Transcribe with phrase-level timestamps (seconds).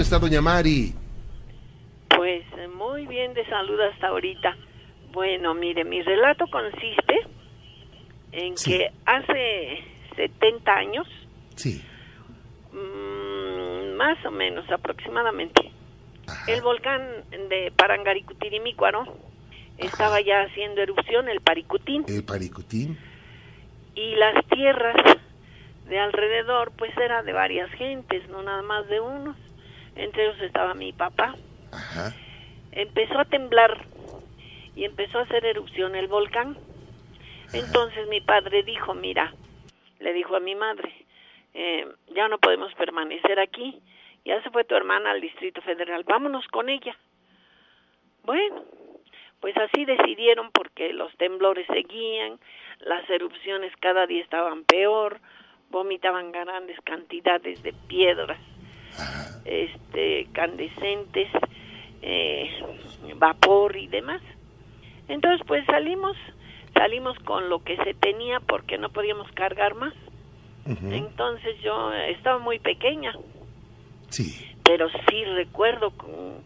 [0.00, 0.94] ¿Cómo está doña Mari?
[2.16, 4.56] Pues eh, muy bien de salud hasta ahorita.
[5.12, 7.20] Bueno, mire, mi relato consiste
[8.32, 8.70] en Sí.
[8.78, 9.84] que hace
[10.16, 11.06] 70 años,
[11.54, 11.82] Sí.
[12.72, 15.70] mm, más o menos aproximadamente,
[16.26, 16.50] Ajá.
[16.50, 17.02] el volcán
[17.50, 19.04] de Parangaricutirimícuaro
[19.76, 22.96] estaba ya haciendo erupción, el Paricutín, El paricutín.
[23.94, 24.96] y las tierras
[25.90, 29.36] de alrededor pues era de varias gentes, no nada más de unos.
[30.00, 31.34] Entre ellos estaba mi papá.
[31.72, 32.14] Ajá.
[32.72, 33.84] empezó a temblar
[34.74, 36.56] y empezó a hacer erupción el volcán.
[37.52, 39.34] Entonces mi padre dijo, mira,
[39.98, 40.90] le dijo a mi madre,
[41.52, 43.78] eh, ya no podemos permanecer aquí,
[44.24, 46.96] ya se fue tu hermana al Distrito Federal, vámonos con ella.
[48.24, 48.64] Bueno,
[49.40, 52.38] pues así decidieron porque los temblores seguían,
[52.78, 55.20] las erupciones cada día estaban peor,
[55.70, 58.38] vomitaban grandes cantidades de piedras
[59.44, 61.28] este candescentes,
[62.02, 62.50] eh,
[63.16, 64.20] vapor y demás.
[65.08, 66.16] Entonces, pues salimos,
[66.74, 69.94] salimos con lo que se tenía porque no podíamos cargar más.
[70.66, 73.12] Entonces yo estaba muy pequeña,
[74.10, 74.46] Sí.
[74.62, 76.38] pero sí recuerdo como,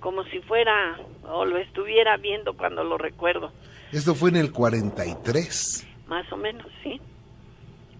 [0.00, 3.52] como si fuera o lo estuviera viendo cuando lo recuerdo,
[3.92, 5.86] Esto fue en el 43.
[6.08, 7.00] más o menos, sí.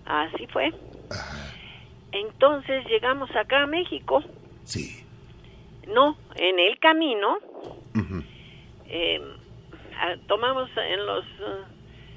[0.05, 0.71] Así fue.
[1.11, 1.55] Ajá.
[2.13, 4.23] Entonces llegamos acá a México.
[4.65, 5.05] Sí.
[5.87, 7.39] No, en el camino
[8.91, 9.21] eh,
[9.99, 11.65] ah, tomamos en los eh,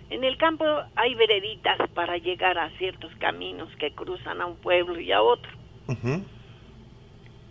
[0.10, 5.00] en el campo hay vereditas para llegar a ciertos caminos que cruzan a un pueblo
[5.00, 5.52] y a otro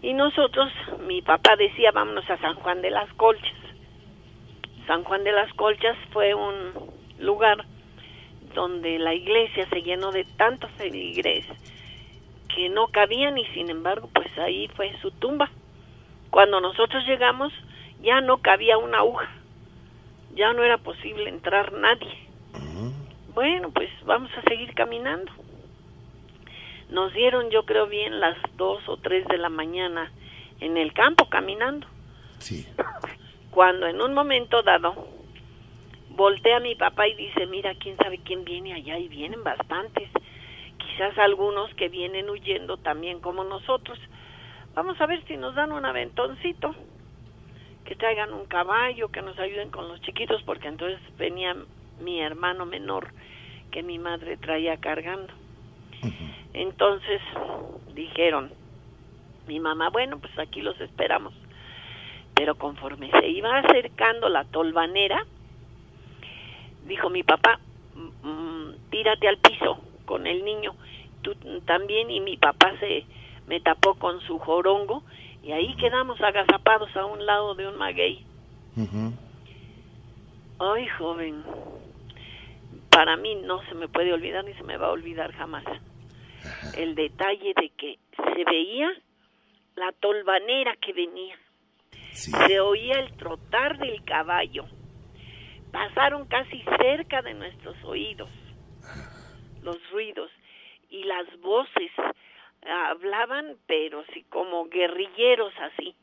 [0.02, 0.72] y nosotros
[1.06, 3.52] mi papá decía vámonos a San Juan de las Colchas
[4.86, 6.72] San Juan de las Colchas fue un
[7.18, 7.64] lugar
[8.55, 11.56] donde la iglesia se llenó de tantos feligreses
[12.55, 15.51] que no cabían y sin embargo pues ahí fue su tumba.
[16.30, 17.52] Cuando nosotros llegamos
[18.02, 19.29] ya no cabía una aguja.
[20.35, 22.29] Ya no era posible entrar nadie.
[23.35, 25.33] Bueno pues vamos a seguir caminando.
[26.91, 30.12] Nos dieron yo creo bien las dos o tres de la mañana
[30.61, 31.86] en el campo caminando.
[32.39, 32.67] Sí.
[33.52, 35.07] cuando en un momento dado
[36.11, 40.08] voltea a mi papá y dice, mira, quién sabe quién viene allá y vienen bastantes,
[40.92, 43.98] quizás algunos que vienen huyendo también como nosotros.
[44.75, 46.75] Vamos a ver si nos dan un aventoncito,
[47.85, 51.57] que traigan un caballo, que nos ayuden con los chiquitos, porque entonces venía
[52.01, 53.08] mi hermano menor
[53.70, 55.33] que mi madre traía cargando.
[56.53, 57.23] Entonces
[57.95, 58.53] dijeron,
[59.47, 61.33] mi mamá, bueno, pues aquí los esperamos.
[62.35, 65.24] Pero conforme se iba acercando la tolvanera,
[66.86, 67.61] dijo mi papá,
[67.95, 69.79] "Mm, mm, tírate al piso
[70.12, 70.74] con el niño,
[71.23, 71.34] tú
[71.64, 73.06] también, y mi papá se
[73.46, 75.02] me tapó con su jorongo,
[75.42, 78.23] y ahí quedamos agazapados a un lado de un maguey.
[80.58, 81.42] Ay, joven,
[82.90, 85.64] para mí no se me puede olvidar ni se me va a olvidar jamás.
[86.77, 88.92] El detalle de que se veía
[89.77, 91.36] la tolvanera que venía.
[92.11, 92.33] Sí.
[92.33, 94.67] Se oía el trotar del caballo.
[95.70, 98.29] Pasaron casi cerca de nuestros oídos
[99.62, 100.30] los ruidos
[100.90, 101.90] y las voces
[102.62, 105.95] hablaban, pero sí como guerrilleros así.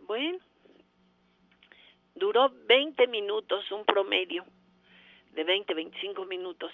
[0.00, 0.38] Bueno,
[2.14, 4.44] duró 20 minutos, un promedio
[5.32, 6.72] de 20, 25 minutos,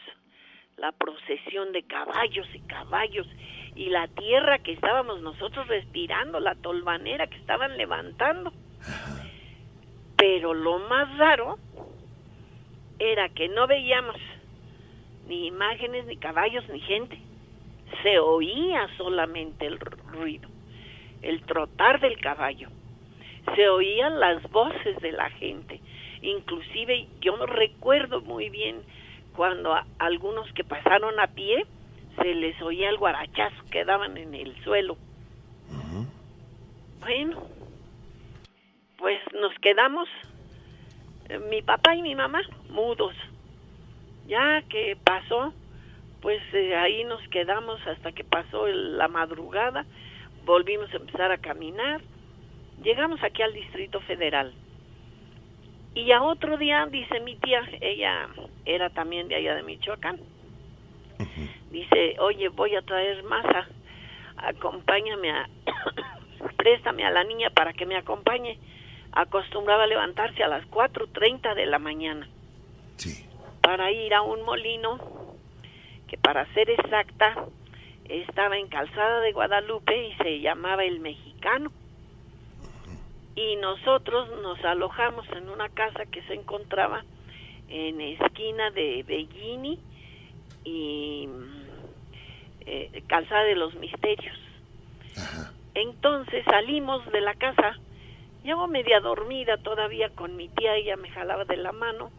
[0.76, 3.26] la procesión de caballos y caballos
[3.74, 8.52] y la tierra que estábamos nosotros respirando, la tolvanera que estaban levantando.
[10.16, 11.58] Pero lo más raro
[12.98, 14.16] era que no veíamos
[15.26, 17.18] ni imágenes, ni caballos, ni gente.
[18.02, 20.48] Se oía solamente el ruido,
[21.22, 22.68] el trotar del caballo.
[23.54, 25.80] Se oían las voces de la gente.
[26.22, 28.82] Inclusive yo no recuerdo muy bien
[29.34, 31.66] cuando a algunos que pasaron a pie
[32.20, 34.96] se les oía el guarachazo que daban en el suelo.
[37.00, 37.40] Bueno,
[38.98, 40.08] pues nos quedamos,
[41.28, 43.14] eh, mi papá y mi mamá, mudos.
[44.26, 45.52] Ya que pasó,
[46.20, 49.84] pues eh, ahí nos quedamos hasta que pasó el- la madrugada,
[50.44, 52.00] volvimos a empezar a caminar,
[52.82, 54.52] llegamos aquí al Distrito Federal.
[55.94, 58.28] Y a otro día, dice mi tía, ella
[58.64, 60.18] era también de allá de Michoacán,
[61.70, 63.66] dice, oye, voy a traer masa,
[64.36, 65.48] acompáñame a,
[66.56, 68.58] préstame a la niña para que me acompañe.
[69.12, 72.28] Acostumbraba a levantarse a las 4.30 de la mañana
[72.96, 73.24] Sí.
[73.66, 74.96] Para ir a un molino
[76.06, 77.46] que para ser exacta
[78.04, 81.72] estaba en Calzada de Guadalupe y se llamaba El Mexicano.
[83.34, 87.04] Y nosotros nos alojamos en una casa que se encontraba
[87.68, 89.80] en esquina de Bellini
[90.62, 91.28] y
[92.66, 94.38] eh, Calzada de los Misterios.
[95.16, 95.52] Ajá.
[95.74, 97.74] Entonces salimos de la casa,
[98.44, 102.12] llevo media dormida todavía con mi tía, ella me jalaba de la mano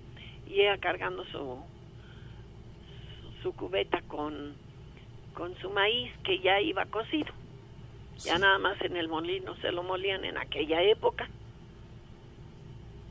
[0.50, 1.60] y ella cargando su,
[3.44, 4.56] su cubeta con,
[5.34, 7.34] con su maíz que ya iba cocido.
[8.20, 11.30] Ya nada más en el molino se lo molían en aquella época.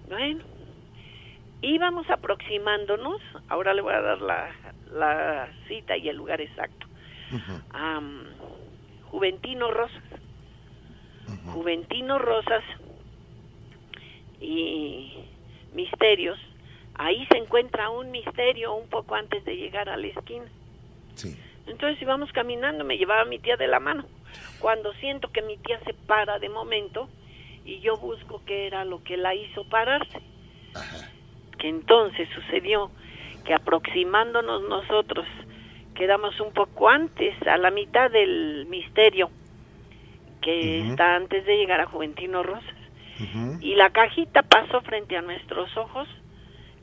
[0.09, 0.45] Bueno,
[1.63, 4.51] íbamos aproximándonos, ahora le voy a dar la,
[4.93, 6.87] la cita y el lugar exacto,
[7.71, 8.25] a mm,
[9.11, 10.03] Juventino Rosas.
[11.29, 11.51] ujú.
[11.53, 12.65] Juventino Rosas
[14.41, 15.13] y
[15.75, 16.39] Misterios.
[16.99, 20.47] Ahí se encuentra un misterio un poco antes de llegar a la esquina.
[21.15, 21.37] Sí.
[21.67, 24.05] Entonces íbamos caminando, me llevaba mi tía de la mano.
[24.61, 27.09] Cuando siento que mi tía se para de momento
[27.65, 30.21] y yo busco qué era lo que la hizo pararse.
[30.75, 31.11] Ajá.
[31.59, 32.91] Que entonces sucedió
[33.45, 35.27] que aproximándonos nosotros
[35.95, 39.31] quedamos un poco antes, a la mitad del misterio
[40.43, 42.75] que está antes de llegar a Juventino Rosas.
[43.61, 46.07] Y la cajita pasó frente a nuestros ojos,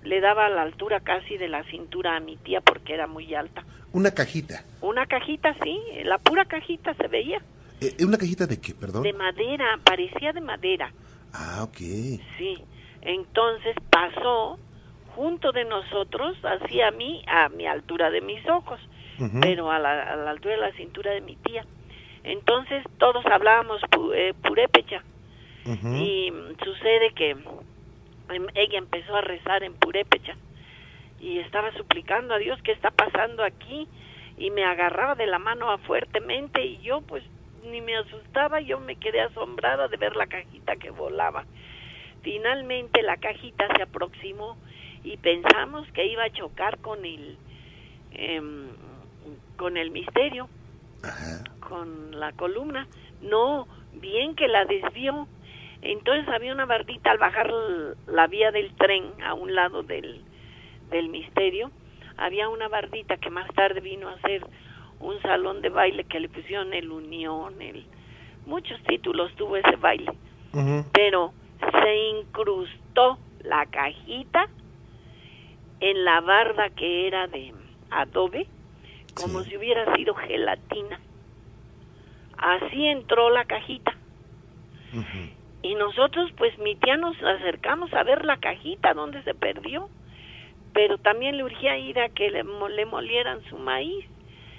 [0.04, 3.64] le daba la altura casi de la cintura a mi tía porque era muy alta.
[3.92, 4.64] Una cajita.
[4.82, 7.42] Una cajita, sí, la pura cajita se veía,
[7.82, 9.04] Eh, ¿Una cajita de qué, perdón?
[9.04, 10.92] de madera, parecía de madera,
[11.34, 11.78] Ah, ok.
[12.38, 12.56] sí.
[13.02, 14.58] Entonces pasó
[15.16, 18.80] junto de nosotros, hacia mí, a mi altura de mis ojos,
[19.42, 21.66] pero a la, a la altura de la cintura de mi tía.
[22.24, 25.04] Entonces todos hablábamos pu- eh, purépecha.
[25.66, 26.32] Y
[26.64, 27.36] sucede que
[28.56, 30.36] ella empezó a rezar en purépecha
[31.20, 33.88] y estaba suplicando a Dios qué está pasando aquí
[34.38, 37.24] y me agarraba de la mano fuertemente y yo pues
[37.64, 41.46] ni me asustaba, yo me quedé asombrada de ver la cajita que volaba.
[42.22, 44.58] Finalmente la cajita se aproximó
[45.04, 47.38] y pensamos que iba a chocar con el
[48.12, 48.68] em,
[49.58, 50.50] con el misterio
[51.04, 51.44] Ajá.
[51.60, 52.88] con la columna.
[53.22, 55.28] No, bien que la desvió.
[55.86, 57.52] Entonces había una bardita al bajar
[58.08, 60.22] la vía del tren a un lado del,
[60.90, 61.72] del misterio.
[62.18, 64.46] Había una bardita que más tarde vino a ser
[65.00, 67.86] un salón de baile que le pusieron el Unión, el,
[68.46, 70.14] muchos títulos tuvo ese baile.
[70.94, 71.34] Pero
[71.82, 74.48] se incrustó la cajita
[75.82, 77.54] en la barda que era de
[77.90, 78.48] adobe,
[79.16, 79.50] como Sí.
[79.50, 81.00] si hubiera sido gelatina.
[82.38, 83.94] Así entró la cajita.
[85.64, 89.90] Y nosotros, pues mi tía nos acercamos a ver la cajita donde se perdió.
[90.74, 94.06] Pero también le urgía ir a que le, le molieran su maíz.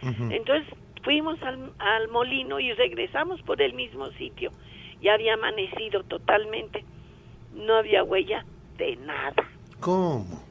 [0.02, 0.66] Entonces
[1.02, 4.50] fuimos al, al molino y regresamos por el mismo sitio.
[5.00, 6.84] Ya había amanecido totalmente.
[7.54, 8.44] No había huella
[8.78, 9.44] de nada.
[9.80, 10.42] ¿Cómo?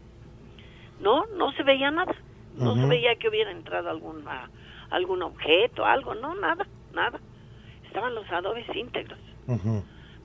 [0.99, 2.15] No, no se veía nada.
[2.55, 4.49] No se veía que hubiera entrado alguna,
[4.91, 6.13] algún objeto, algo.
[6.13, 7.19] No, nada, nada.
[7.87, 9.19] Estaban los adobes íntegros.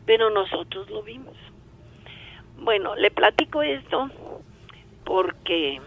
[0.08, 1.36] Pero nosotros lo vimos.
[2.56, 4.10] Bueno, le platico esto
[5.04, 5.82] porque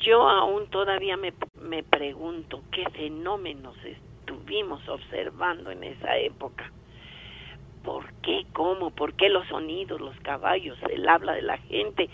[0.00, 6.70] yo aún todavía me, me pregunto qué fenómenos estuvimos observando en esa época.
[7.82, 8.46] ¿Por qué?
[8.52, 8.90] ¿Cómo?
[8.92, 12.08] ¿Por qué los sonidos, los caballos, el habla de la gente?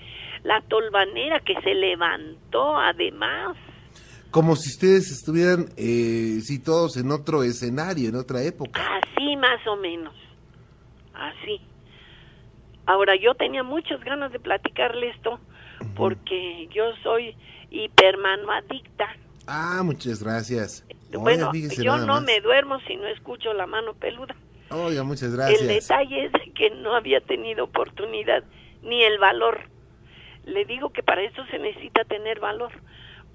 [0.44, 3.54] La tolvanera que se levantó además.
[4.30, 8.80] Como si ustedes estuvieran eh, situados en otro escenario, en otra época.
[8.96, 10.23] Así más o menos.
[11.14, 11.60] Así.
[12.86, 15.40] Ahora, yo tenía muchas ganas de platicarle esto
[15.96, 17.34] porque yo soy
[17.70, 19.08] hipermano adicta.
[19.46, 20.86] Ah, muchas gracias.
[21.12, 22.24] Bueno, yo no más.
[22.24, 24.34] me duermo si no escucho la mano peluda.
[24.70, 25.68] Oiga, muchas El gracias.
[25.68, 28.42] detalle es que no había tenido oportunidad
[28.82, 29.68] ni el valor.
[30.44, 32.72] Le digo que para esto se necesita tener valor.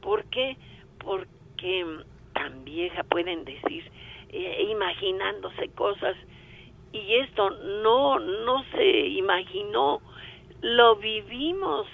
[0.02, 0.58] ¿Por qué?
[1.00, 3.90] Porque mm, tan vieja pueden decir,
[4.30, 6.16] eh, imaginándose cosas.
[6.92, 7.50] Y esto
[7.84, 10.02] no, no se imaginó,
[10.62, 11.86] lo vivimos.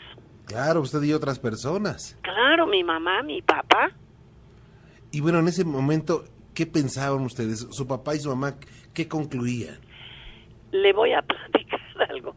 [0.45, 2.17] Claro, usted y otras personas.
[2.21, 3.91] Claro, mi mamá, mi papá,
[5.11, 6.23] Y bueno, en ese momento,
[6.53, 7.67] ¿qué pensaban ustedes?
[7.71, 8.55] Su papá y su mamá,
[8.93, 9.79] ¿qué concluían?
[10.71, 12.35] le voy a platicar algo.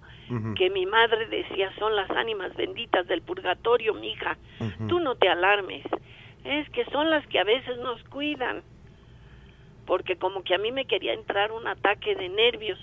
[0.56, 4.36] Que mi madre decía son las ánimas benditas del purgatorio, mija.
[4.60, 4.86] Ujú.
[4.86, 5.82] Tú no te alarmes.
[6.44, 8.62] Es que son las que a veces nos cuidan.
[9.88, 12.78] Porque como que a mí me quería entrar un ataque de nervios.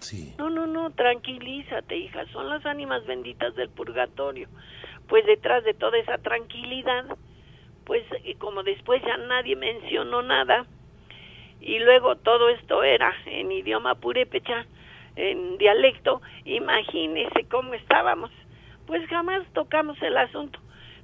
[0.00, 0.34] Sí.
[0.38, 2.24] No, no, no, tranquilízate, hija.
[2.32, 4.48] Son las ánimas benditas del purgatorio.
[5.08, 7.04] Pues detrás de toda esa tranquilidad,
[7.84, 8.02] pues
[8.38, 10.64] como después ya nadie mencionó nada,
[11.60, 14.64] y luego todo esto era en idioma purépecha,
[15.16, 18.30] en dialecto, imagínese cómo estábamos.
[18.86, 20.58] Pues jamás tocamos el asunto,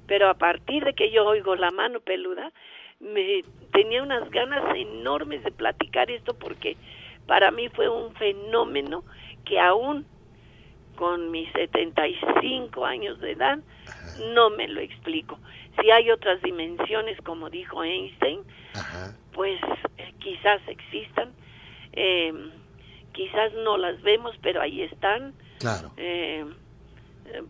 [0.07, 2.51] pero a partir de que yo oigo la mano peluda,
[2.99, 6.77] me tenía unas ganas enormes de platicar esto porque
[7.27, 9.03] para mí fue un fenómeno
[9.45, 10.05] que aún
[10.95, 13.59] con mis 75 años de edad
[14.33, 15.39] no me lo explico.
[15.79, 18.41] Si hay otras dimensiones, como dijo Einstein,
[19.31, 19.61] pues
[19.97, 21.31] eh, quizás existan,
[21.93, 22.33] eh,
[23.13, 25.33] quizás no las vemos, pero ahí están.
[25.59, 25.91] Claro.
[25.95, 26.45] Eh,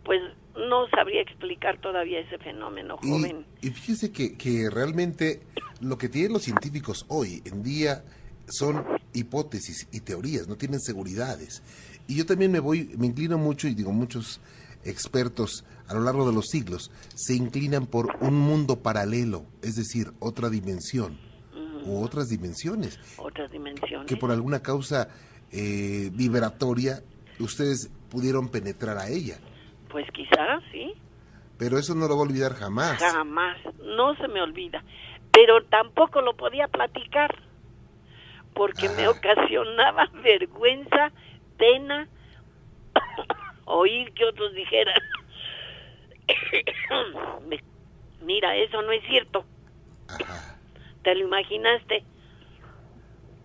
[0.04, 0.22] pues
[0.68, 3.46] no sabría explicar todavía ese fenómeno, joven.
[3.62, 5.42] Y, fíjese que, que realmente
[5.82, 8.04] lo que tienen los científicos hoy en día
[8.48, 11.64] son hipótesis y teorías, no tienen seguridades.
[12.08, 14.42] Y yo también me voy, me inclino mucho, y digo, muchos
[14.84, 20.12] expertos a lo largo de los siglos se inclinan por un mundo paralelo, es decir,
[20.20, 21.18] otra dimensión
[21.86, 23.00] u otras dimensiones.
[23.18, 24.08] Otras dimensiones.
[24.08, 25.10] Que por alguna causa
[25.52, 27.04] eh, vibratoria
[27.40, 29.40] ustedes pudieron penetrar a ella.
[29.90, 30.94] Pues quizás, sí.
[31.58, 33.00] Pero eso no lo voy a olvidar jamás.
[33.00, 34.84] Jamás, no se me olvida.
[35.32, 37.36] Pero tampoco lo podía platicar
[38.54, 41.12] porque me ocasionaba vergüenza,
[41.58, 42.08] pena,
[43.66, 45.02] oír que otros dijeran,
[48.22, 49.46] mira, eso no es cierto.
[51.04, 52.04] ¿Te lo imaginaste?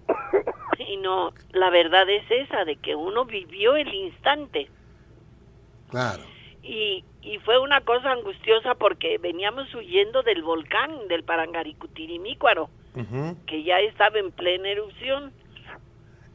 [0.78, 4.68] y no, la verdad es esa, de que uno vivió el instante.
[5.90, 6.34] Claro.
[6.66, 12.71] Y, y fue una cosa angustiosa porque veníamos huyendo del volcán, del Parangaricutirimícuaro,
[13.47, 15.33] que ya estaba en plena erupción.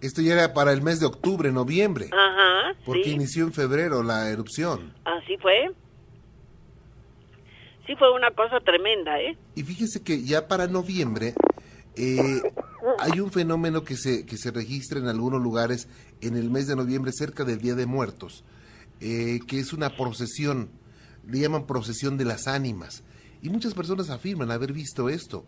[0.01, 2.09] Esto ya era para el mes de octubre, noviembre.
[2.12, 2.75] Ajá.
[2.86, 4.93] Porque inició en febrero la erupción.
[5.03, 5.71] Así fue.
[7.86, 9.36] Sí fue una cosa tremenda, ¿eh?
[9.55, 11.33] Y fíjese que ya para noviembre
[11.95, 12.41] eh,
[13.00, 15.89] hay un fenómeno que se, que se registra en algunos lugares
[16.21, 18.45] en el mes de noviembre, cerca del Día de Muertos,
[19.01, 20.70] eh, que es una procesión,
[21.27, 23.03] le llaman procesión de las ánimas.
[23.41, 25.46] Y muchas personas afirman haber visto esto,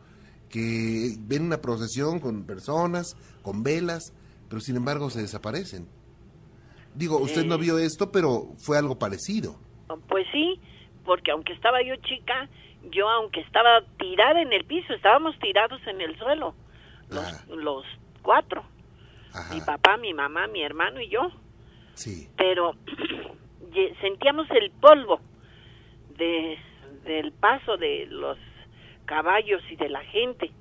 [0.49, 4.13] que ven una procesión con personas, con velas,
[4.49, 5.87] pero sin embargo se desaparecen.
[6.93, 9.55] Digo, usted no vio esto, pero fue algo parecido.
[10.09, 10.59] Pues sí,
[11.05, 12.49] porque aunque estaba yo chica,
[12.91, 16.53] yo aunque estaba tirada en el piso, estábamos tirados en el suelo,
[17.09, 17.85] los, los
[18.21, 18.63] cuatro.
[19.53, 21.31] Mi papá, mi mamá, mi hermano y yo.
[21.93, 22.29] Sí.
[22.37, 22.75] Pero
[24.01, 25.19] sentíamos el polvo
[26.17, 26.57] de,
[27.03, 28.37] del paso de los
[29.05, 30.51] caballos y de la gente.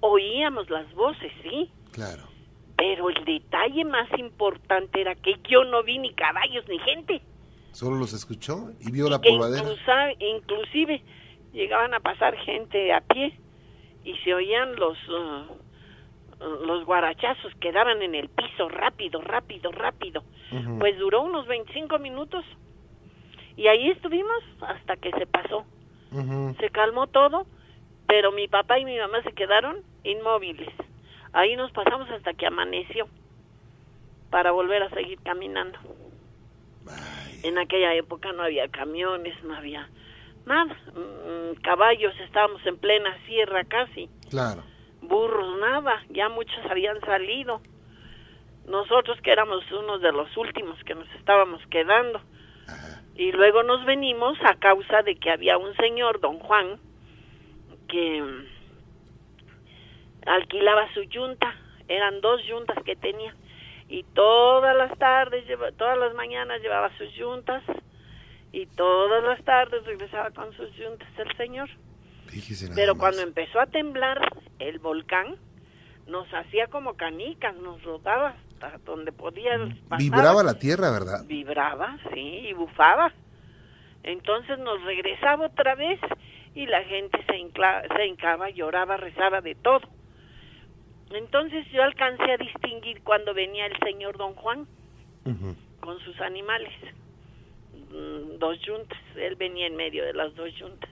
[0.00, 1.70] Oíamos las voces, sí.
[1.92, 2.24] Claro.
[2.76, 7.22] Pero el detalle más importante era que yo no vi ni caballos ni gente.
[7.72, 9.64] ¿Solo los escuchó y vio la polvadera?
[10.18, 11.02] inclusive
[11.52, 13.38] llegaban a pasar gente a pie
[14.04, 15.69] y se oían los uh,
[16.40, 20.24] los guarachazos que daban en el piso rápido, rápido, rápido.
[20.78, 22.44] Pues duró unos 25 minutos
[23.56, 25.64] y ahí estuvimos hasta que se pasó.
[26.58, 27.46] Se calmó todo,
[28.06, 30.68] pero mi papá y mi mamá se quedaron inmóviles.
[31.32, 33.06] Ahí nos pasamos hasta que amaneció
[34.30, 35.78] para volver a seguir caminando.
[37.42, 39.88] En aquella época no había camiones, no había
[40.46, 40.74] nada.
[40.94, 44.08] Mm, caballos, estábamos en plena sierra casi.
[44.28, 44.62] Claro.
[45.10, 46.02] Burros, nada.
[46.08, 47.60] Ya muchos habían salido.
[48.66, 52.22] Nosotros que éramos unos de los últimos que nos estábamos quedando.
[53.16, 56.78] Y luego nos venimos a causa de que había un señor, don Juan,
[57.88, 58.24] que
[60.24, 61.54] alquilaba su yunta,
[61.88, 63.34] eran dos yuntas que tenía
[63.90, 65.44] y todas las tardes,
[65.76, 67.64] todas las mañanas llevaba sus yuntas
[68.52, 71.68] y todas las tardes regresaba con sus yuntas el señor.
[72.74, 74.20] Pero cuando empezó a temblar
[74.58, 75.36] el volcán,
[76.06, 79.56] nos hacía como canicas, nos rodaba hasta donde podía
[79.98, 81.24] Vibraba la tierra, ¿verdad?
[81.26, 83.12] Vibraba, sí, y bufaba.
[84.02, 86.00] Entonces nos regresaba otra vez
[86.54, 89.82] y la gente se, se hincaba, lloraba, rezaba de todo.
[91.10, 94.66] Entonces yo alcancé a distinguir cuando venía el señor don Juan
[95.80, 96.72] con sus animales,
[97.90, 100.90] mm, dos yuntas, él venía en medio de las dos yuntas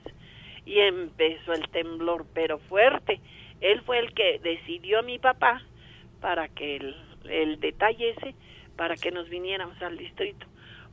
[0.69, 3.21] y empezó el temblor, pero fuerte.
[3.63, 5.63] Él fue el que decidió a mi papá
[6.21, 6.95] para que el,
[7.25, 8.35] el detalle ese,
[8.77, 10.47] para que nos viniéramos al distrito,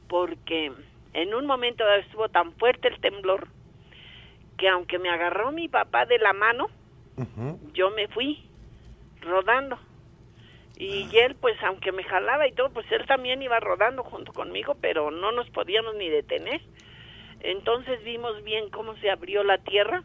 [0.08, 0.72] porque
[1.14, 3.50] en un momento estuvo tan fuerte el temblor
[4.58, 6.68] que aunque me agarró mi papá de la mano,
[7.74, 8.50] yo me fui
[9.22, 9.78] rodando.
[10.78, 14.76] Y él, pues, aunque me jalaba y todo, pues él también iba rodando junto conmigo,
[14.80, 16.62] pero no nos podíamos ni detener.
[17.46, 20.04] Entonces vimos bien cómo se abrió la tierra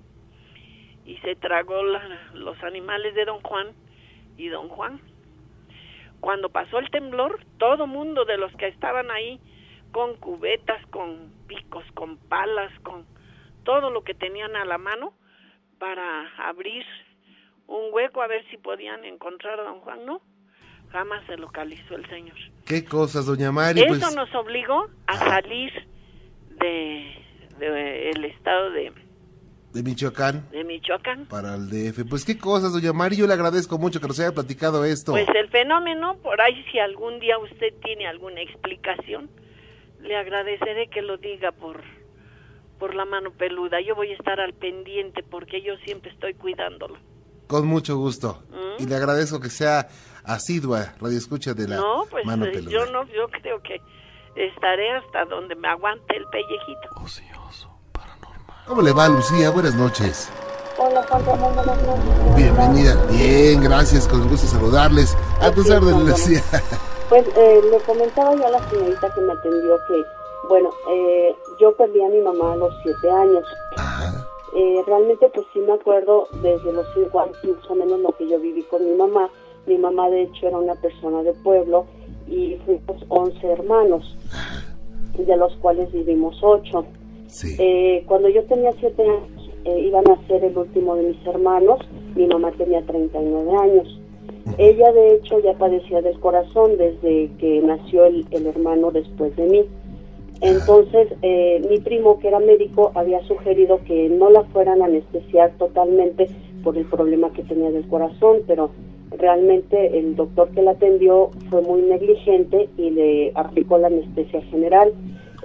[1.06, 3.68] y se tragó los animales de don Juan
[4.36, 5.00] y don Juan.
[6.20, 9.40] Cuando pasó el temblor, todo mundo de los que estaban ahí,
[9.90, 13.06] con cubetas, con picos, con palas, con
[13.64, 15.14] todo lo que tenían a la mano
[15.78, 16.84] para abrir
[17.66, 20.20] un hueco a ver si podían encontrar a don Juan, no,
[20.92, 22.36] jamás se localizó el señor.
[22.66, 23.80] ¿Qué cosas, doña Mari?
[23.80, 25.72] Eso pues nos obligó a salir
[26.58, 27.19] de,
[27.66, 28.92] el estado de...
[29.72, 30.48] De Michoacán.
[30.50, 31.26] De Michoacán.
[31.26, 32.08] Para el DF.
[32.08, 35.12] Pues qué cosas, doña Mari, yo le agradezco mucho que nos haya platicado esto.
[35.12, 39.30] Pues el fenómeno, por ahí si algún día usted tiene alguna explicación,
[40.00, 41.82] le agradeceré que lo diga por,
[42.80, 43.80] por la mano peluda.
[43.80, 46.96] Yo voy a estar al pendiente porque yo siempre estoy cuidándolo.
[47.46, 48.42] Con mucho gusto.
[48.50, 48.82] ¿Mm?
[48.82, 49.88] Y le agradezco que sea
[50.24, 52.70] asidua radio escucha de la no, pues, mano peluda.
[52.70, 53.80] Yo no, yo creo que
[54.36, 56.88] estaré hasta donde me aguante el pellejito.
[56.96, 57.39] Ocioso, paranormal.
[58.66, 59.50] ¿Cómo le va, Lucía?
[59.50, 60.28] Buenas noches.
[60.78, 62.36] Hola, Juan Ramón, buenas noches.
[62.36, 62.94] Bienvenida.
[63.10, 65.16] Bien, gracias, con gusto saludarles.
[65.40, 66.42] A tu orden, Lucía.
[67.08, 70.04] Pues eh, le comentaba yo a la señorita que me atendió que,
[70.48, 73.44] bueno, eh, yo perdí a mi mamá a los siete años.
[74.56, 78.28] Eh, realmente pues sí me acuerdo desde los cinco años más o menos lo que
[78.28, 79.28] yo viví con mi mamá.
[79.66, 81.86] Mi mamá de hecho era una persona de pueblo
[82.28, 84.16] y fuimos 11 hermanos,
[85.14, 86.40] de los cuales vivimos
[87.30, 87.48] 8.
[87.58, 91.80] Eh, cuando yo tenía 7 años, eh, iban a ser el último de mis hermanos,
[92.14, 94.00] mi mamá tenía 39 años.
[94.58, 99.64] Ella de hecho ya padecía del corazón desde que nació el, hermano después de mí.
[100.40, 105.52] Entonces, eh, mi primo, que era médico, había sugerido que no la fueran a anestesiar
[105.58, 106.28] totalmente
[106.64, 108.70] por el problema que tenía del corazón, pero
[109.18, 114.92] realmente el doctor que la atendió fue muy negligente y le aplicó la anestesia general.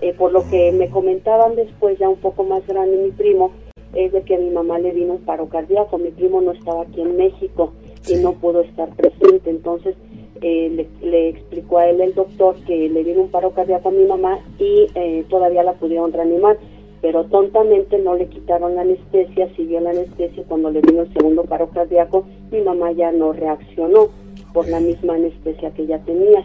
[0.02, 3.52] Eh, por lo que me comentaban después, ya un poco más grande, mi primo,
[3.94, 5.98] es de que a mi mamá le vino un paro cardíaco.
[5.98, 7.74] Mi primo no estaba aquí en México
[8.08, 9.50] y no pudo estar presente.
[9.50, 9.96] Entonces
[10.42, 14.06] eh, le, explicó a él el doctor que le vino un paro cardíaco a mi
[14.06, 16.58] mamá y eh, todavía la pudieron reanimar
[17.06, 21.44] pero tontamente no le quitaron la anestesia, siguió la anestesia cuando le vino el segundo
[21.44, 24.10] paro cardíaco, mi mamá ya no reaccionó
[24.54, 26.44] por la misma anestesia que ya tenía.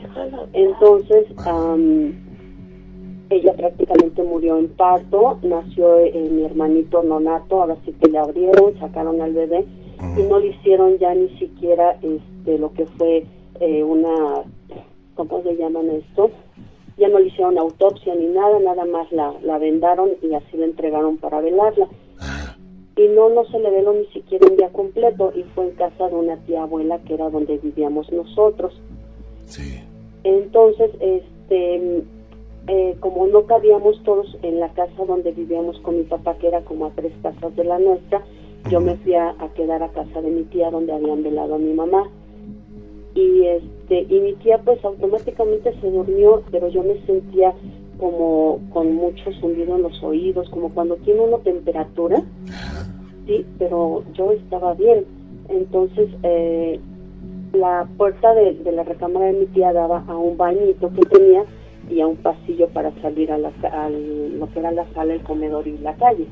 [0.52, 1.24] Entonces,
[3.30, 8.78] ella prácticamente murió en parto, nació eh, mi hermanito nonato, ahora sí que le abrieron,
[8.78, 9.64] sacaron al bebé
[10.18, 13.24] y no le hicieron ya ni siquiera este lo que fue
[13.60, 14.42] eh, una,
[15.14, 16.30] ¿cómo se llaman esto?
[17.00, 20.66] ya no le hicieron autopsia ni nada, nada más la, la vendaron y así la
[20.66, 21.88] entregaron para velarla.
[22.96, 26.08] Y no, no se le veló ni siquiera un día completo y fue en casa
[26.08, 28.78] de una tía abuela que era donde vivíamos nosotros.
[29.46, 29.80] Sí.
[30.24, 32.02] Entonces, este,
[32.66, 36.62] eh, como no cabíamos todos en la casa donde vivíamos con mi papá, que era
[36.62, 38.22] como a tres casas de la nuestra,
[38.70, 41.58] yo me fui a, a quedar a casa de mi tía donde habían velado a
[41.58, 42.08] mi mamá.
[43.14, 47.52] Y este y mi tía pues automáticamente se durmió pero yo me sentía
[47.98, 52.22] como con mucho zumbido en los oídos como cuando tiene una temperatura
[53.26, 55.06] sí pero yo estaba bien.
[55.48, 56.78] Entonces eh,
[57.52, 61.44] la puerta de, la recámara de mi tía daba a un bañito que tenía
[61.90, 63.50] y a un pasillo para salir a, la,
[63.90, 66.26] lo que era la sala, el comedor y la calle.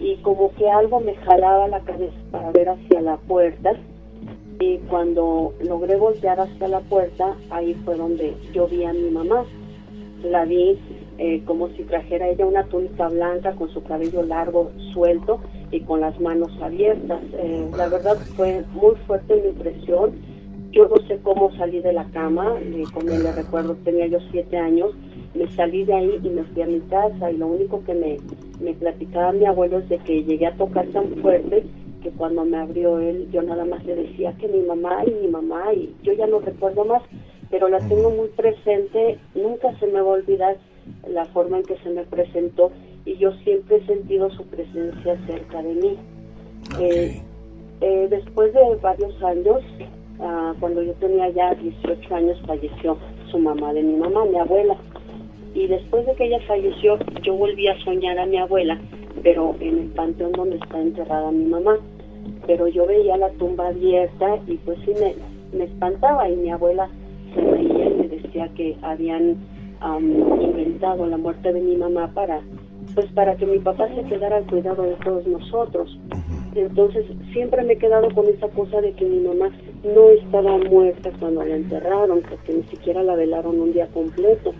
[0.00, 3.76] Y como que algo me jalaba la cabeza para ver hacia la puerta
[4.58, 9.44] y cuando logré voltear hacia la puerta, ahí fue donde yo vi a mi mamá.
[10.22, 10.78] La vi
[11.18, 16.00] eh, como si trajera ella una túnica blanca con su cabello largo, suelto y con
[16.00, 17.20] las manos abiertas.
[17.32, 20.12] Eh, la verdad fue muy fuerte mi impresión.
[20.72, 22.54] Yo no sé cómo salí de la cama,
[22.94, 24.90] como le recuerdo, tenía yo siete años.
[25.34, 28.16] Me salí de ahí y me fui a mi casa y lo único que me,
[28.60, 31.64] me platicaba mi abuelo es de que llegué a tocar tan fuerte
[32.02, 35.28] que cuando me abrió él, yo nada más le decía que mi mamá y mi
[35.28, 37.02] mamá, y yo ya no recuerdo más,
[37.50, 40.56] pero la tengo muy presente, nunca se me va a olvidar
[41.08, 42.72] la forma en que se me presentó
[43.04, 45.96] y yo siempre he sentido su presencia cerca de mí.
[46.80, 47.22] Eh,
[47.80, 49.62] eh, después de varios años,
[50.22, 52.96] ah, cuando yo tenía ya 18 años, falleció
[53.30, 54.76] su mamá de mi mamá, mi abuela.
[55.54, 58.80] Y después de que ella falleció, yo volví a soñar a mi abuela,
[59.22, 61.78] pero en el panteón donde está enterrada mi mamá
[62.46, 65.14] pero yo veía la tumba abierta y pues sí me,
[65.56, 66.88] me espantaba y mi abuela
[67.34, 69.36] se reía y me decía que habían
[70.40, 72.40] inventado la muerte de mi mamá para
[72.94, 75.98] pues para que mi papá se quedara al cuidado de todos nosotros.
[76.54, 79.50] Entonces siempre me he quedado con esa cosa de que mi mamá
[79.82, 84.52] no estaba muerta cuando la enterraron, porque ni siquiera la velaron un día completo.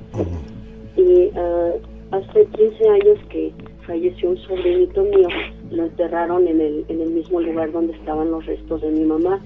[0.97, 3.53] Y uh, hace 15 años que
[3.87, 5.29] falleció un sobrinito mío,
[5.71, 9.41] lo enterraron en el, en el mismo lugar donde estaban los restos de mi mamá.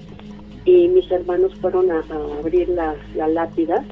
[0.65, 3.85] Y mis hermanos fueron a, a abrir las la lápidas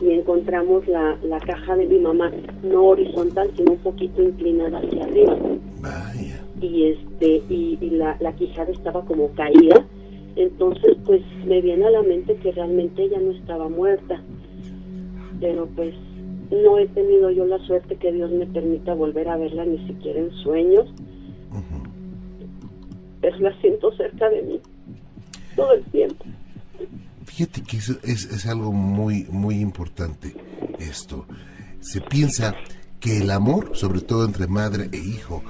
[0.00, 2.30] y encontramos la, la caja de mi mamá,
[2.62, 5.36] no horizontal, sino un poquito inclinada hacia arriba.
[5.80, 6.43] Vaya.
[6.60, 9.86] Y, este, y, y la, la quijada estaba como caída.
[10.36, 14.22] Entonces, pues me viene a la mente que realmente ella no estaba muerta.
[15.40, 15.94] Pero pues
[16.50, 20.20] no he tenido yo la suerte que Dios me permita volver a verla ni siquiera
[20.20, 20.92] en sueños.
[23.20, 24.60] Pero la siento cerca de mí
[25.56, 26.24] todo el tiempo.
[27.24, 30.34] Fíjate que es, es algo muy, muy importante
[30.78, 31.26] esto.
[31.80, 32.54] Se piensa
[33.00, 35.42] que el amor, sobre todo entre madre e hijo,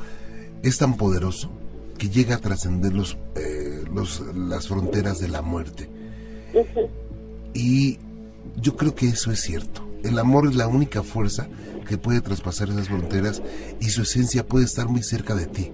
[0.64, 1.50] es tan poderoso
[1.98, 5.88] que llega a trascender los, eh, los, las fronteras de la muerte.
[7.52, 7.98] Y
[8.56, 9.82] yo creo que eso es cierto.
[10.02, 11.48] El amor es la única fuerza
[11.88, 13.42] que puede traspasar esas fronteras
[13.80, 15.70] y su esencia puede estar muy cerca de ti.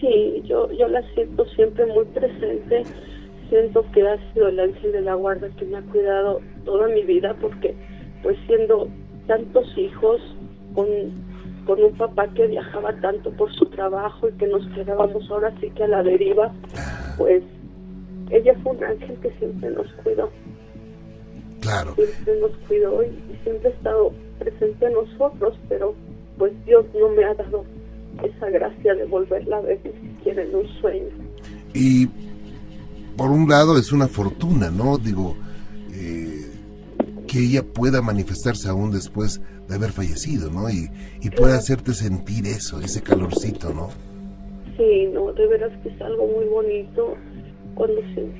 [0.00, 2.84] Sí, yo, yo la siento siempre muy presente.
[3.48, 7.02] Siento que ha sido el ángel de la guarda que me ha cuidado toda mi
[7.02, 7.74] vida porque
[8.22, 8.88] pues siendo
[9.26, 10.20] tantos hijos
[10.74, 10.86] con,
[11.66, 15.70] con un papá que viajaba tanto por su trabajo y que nos quedábamos ahora sí
[15.70, 16.52] que a la deriva,
[17.16, 17.42] pues
[18.30, 20.30] ella fue un ángel que siempre nos cuidó,
[21.60, 21.94] Claro.
[21.94, 25.94] siempre nos cuidó y, y siempre ha estado presente a nosotros, pero
[26.38, 27.64] pues Dios no me ha dado
[28.22, 31.08] esa gracia de volverla a ver ni siquiera en un sueño.
[31.72, 32.08] Y
[33.16, 34.98] por un lado es una fortuna, ¿no?
[34.98, 35.36] Digo,
[35.92, 36.46] eh,
[37.26, 40.68] que ella pueda manifestarse aún después de haber fallecido, ¿no?
[40.70, 40.88] Y,
[41.22, 43.88] y pueda hacerte sentir eso, ese calorcito, ¿no?
[44.76, 47.16] Sí, no, de veras que es algo muy bonito.
[47.74, 48.32] Cuando estoy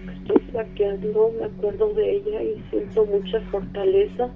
[0.51, 4.29] flaqueando, me acuerdo de ella y siento mucha fortaleza.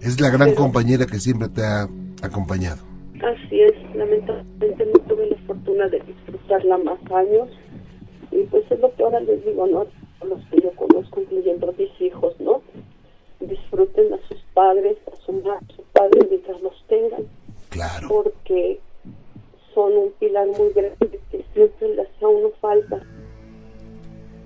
[0.00, 1.88] Es la gran Pero- compañera que siempre te ha
[2.22, 2.82] acompañado.
[3.22, 7.48] Así es, lamentablemente no tuve la fortuna de disfrutarla más años.
[8.32, 9.86] Y pues es lo que ahora les digo, ¿no?
[10.20, 12.62] A los que yo conozco, incluyendo a mis hijos, ¿no?
[13.40, 14.11] Disfruten
[14.62, 17.22] padres, a su madre, a su padre mientras los tengan.
[17.70, 18.08] Claro.
[18.08, 18.80] porque
[19.74, 23.00] son un pilar muy grande que siempre les hace a uno falta.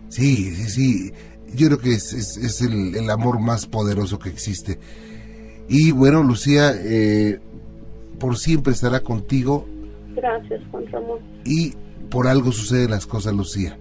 [0.09, 1.13] Sí, sí, sí.
[1.55, 4.79] Yo creo que es, es- es el, el amor más poderoso que existe.
[5.69, 7.41] Y bueno, Lucía, eh,
[8.21, 9.67] por siempre estará contigo
[10.15, 11.19] Gracias, Juan Ramón.
[11.45, 11.73] y
[12.11, 13.77] por algo suceden las cosas, Lucía.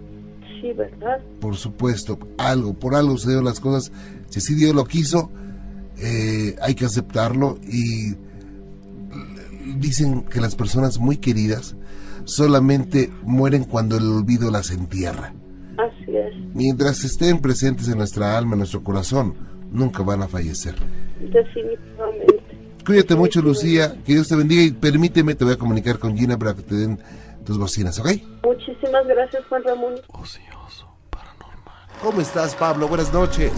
[0.61, 1.19] Sí, ¿verdad?
[1.39, 3.91] Por supuesto, algo, por algo sucedieron las cosas.
[4.29, 5.29] Si así Dios lo quiso,
[5.97, 8.15] eh, hay que aceptarlo y
[9.77, 11.75] dicen que las personas muy queridas
[12.25, 15.33] solamente mueren cuando el olvido las entierra.
[15.77, 19.35] Así es, Mientras estén presentes en nuestra alma, en nuestro corazón,
[19.71, 20.75] nunca van a fallecer.
[21.19, 22.43] definitivamente.
[22.85, 23.95] Cuídate mucho, Lucía.
[24.05, 26.75] Que Dios te bendiga y permíteme, te voy a comunicar con Gina para que te
[26.75, 26.99] den
[27.43, 28.09] tus bocinas, ¿ok?
[28.43, 29.95] Muchísimas gracias, Juan Ramón.
[30.07, 31.87] Ocioso, paranormal.
[32.01, 32.87] ¿Cómo estás, Pablo?
[32.87, 33.51] Buenas noches.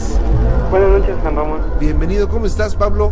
[0.69, 1.61] Buenas noches, Juan Ramón.
[1.79, 2.27] Bienvenido.
[2.27, 3.11] ¿Cómo estás, Pablo?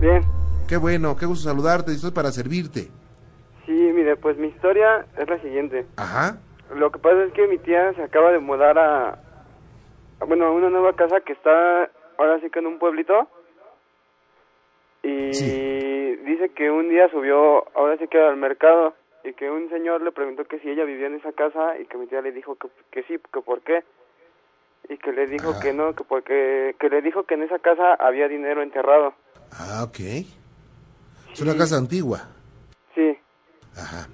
[0.00, 0.22] Bien.
[0.68, 1.92] Qué bueno, qué gusto saludarte.
[1.92, 2.88] Estoy para servirte.
[3.66, 5.86] Sí, mire, pues mi historia es la siguiente.
[5.96, 6.38] Ajá.
[6.74, 9.18] Lo que pasa es que mi tía se acaba de mudar a,
[10.20, 13.28] a, bueno, a una nueva casa que está ahora sí que en un pueblito.
[15.02, 16.16] Y Sí.
[16.24, 20.12] dice que un día subió, ahora sí que al mercado, y que un señor le
[20.12, 22.68] preguntó que si ella vivía en esa casa y que mi tía le dijo que,
[22.90, 23.82] que sí, que por qué.
[24.88, 25.60] Y que le dijo Ah.
[25.62, 29.14] que no, que porque, que le dijo que en esa casa había dinero enterrado.
[29.52, 29.98] Ah, ok.
[31.32, 32.28] Es una casa antigua.
[32.94, 33.18] Sí.
[33.76, 34.08] Ajá.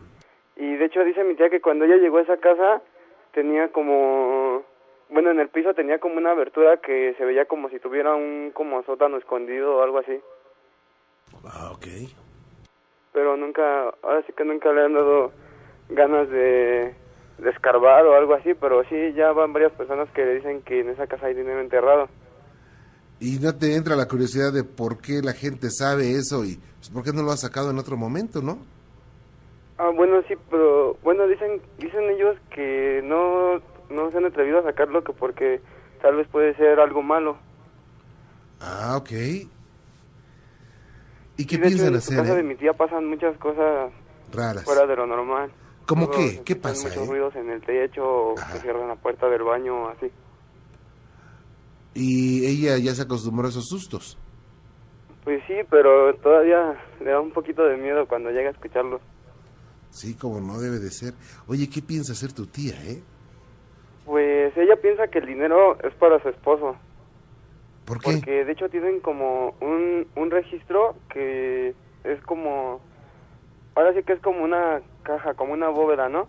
[0.56, 2.82] Y de hecho dice mi tía que cuando ella llegó a esa casa
[3.32, 4.62] tenía como,
[5.08, 8.50] bueno, en el piso tenía como una abertura que se veía como si tuviera un
[8.54, 10.20] como sótano escondido o algo así.
[11.44, 11.86] Ah, ok.
[13.12, 15.32] Pero nunca, ahora sí que nunca le han dado
[15.88, 16.94] ganas de,
[17.42, 20.80] de escarbar o algo así, pero sí ya van varias personas que le dicen que
[20.80, 22.08] en esa casa hay dinero enterrado.
[23.18, 26.90] Y no te entra la curiosidad de por qué la gente sabe eso y pues,
[26.90, 28.58] por qué no lo ha sacado en otro momento, ¿no?
[29.78, 34.62] Ah, bueno, sí, pero bueno, dicen dicen ellos que no, no se han atrevido a
[34.62, 35.60] sacarlo que porque
[36.02, 37.36] tal vez puede ser algo malo.
[38.60, 39.10] Ah, ok.
[41.36, 42.16] ¿Y qué Sí, de hecho, piensan en hacer?
[42.18, 42.36] casa eh?
[42.36, 43.90] de mi tía pasan muchas cosas
[44.32, 44.64] Raras.
[44.64, 45.50] fuera de lo normal.
[45.90, 46.40] ¿Cómo Luego qué?
[46.44, 47.10] ¿Qué pasa, Muchos eh?
[47.10, 48.58] ruidos en el techo, Ajá.
[48.60, 50.08] cierran la puerta del baño, así.
[51.94, 54.16] Y ella ya se acostumbró a esos sustos.
[55.24, 59.00] Pues sí, pero todavía le da un poquito de miedo cuando llega a escucharlo.
[59.90, 61.14] Sí, como no debe de ser.
[61.48, 63.02] Oye, ¿qué piensa hacer tu tía, eh?
[64.06, 66.76] Pues ella piensa que el dinero es para su esposo.
[67.84, 68.12] ¿Por qué?
[68.12, 71.74] Porque de hecho tienen como un, un registro que
[72.04, 72.80] es como
[73.74, 76.28] ahora sí que es como una caja, como una bóveda, ¿no?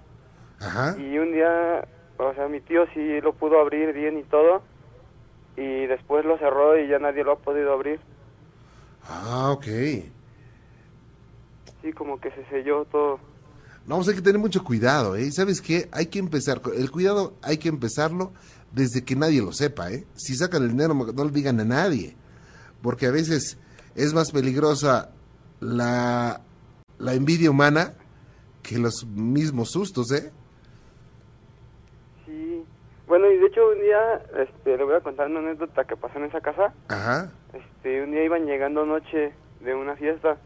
[0.59, 0.95] Ajá.
[0.97, 4.61] Y un día, o sea, mi tío sí lo pudo abrir bien y todo,
[5.57, 7.99] y después lo cerró y ya nadie lo ha podido abrir.
[9.07, 9.65] Ah, ok.
[11.81, 13.19] Sí, como que se selló todo.
[13.87, 15.31] No, pues hay que tener mucho cuidado, ¿eh?
[15.31, 15.89] ¿Sabes qué?
[15.91, 18.31] Hay que empezar, el cuidado hay que empezarlo
[18.71, 20.05] desde que nadie lo sepa, ¿eh?
[20.15, 22.15] Si sacan el dinero, no le digan a nadie,
[22.83, 23.57] porque a veces
[23.95, 25.09] es más peligrosa
[25.59, 26.41] la,
[27.01, 27.93] la envidia humana
[28.61, 30.31] que los mismos sustos, ¿eh?
[32.25, 32.63] Sí.
[33.07, 36.19] Bueno, y de hecho un día, este, le voy a contar una anécdota que pasó
[36.19, 36.73] en esa casa.
[36.87, 37.31] Ajá.
[37.53, 40.37] Este, un día iban llegando noche de una fiesta.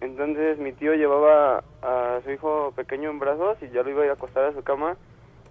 [0.00, 4.04] Entonces mi tío llevaba a su hijo pequeño en brazos y ya lo iba a
[4.06, 4.96] ir a acostar a su cama.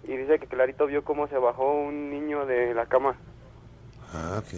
[0.04, 3.18] Y dice que clarito vio cómo se bajó un niño de la cama.
[4.14, 4.54] Ah, ok.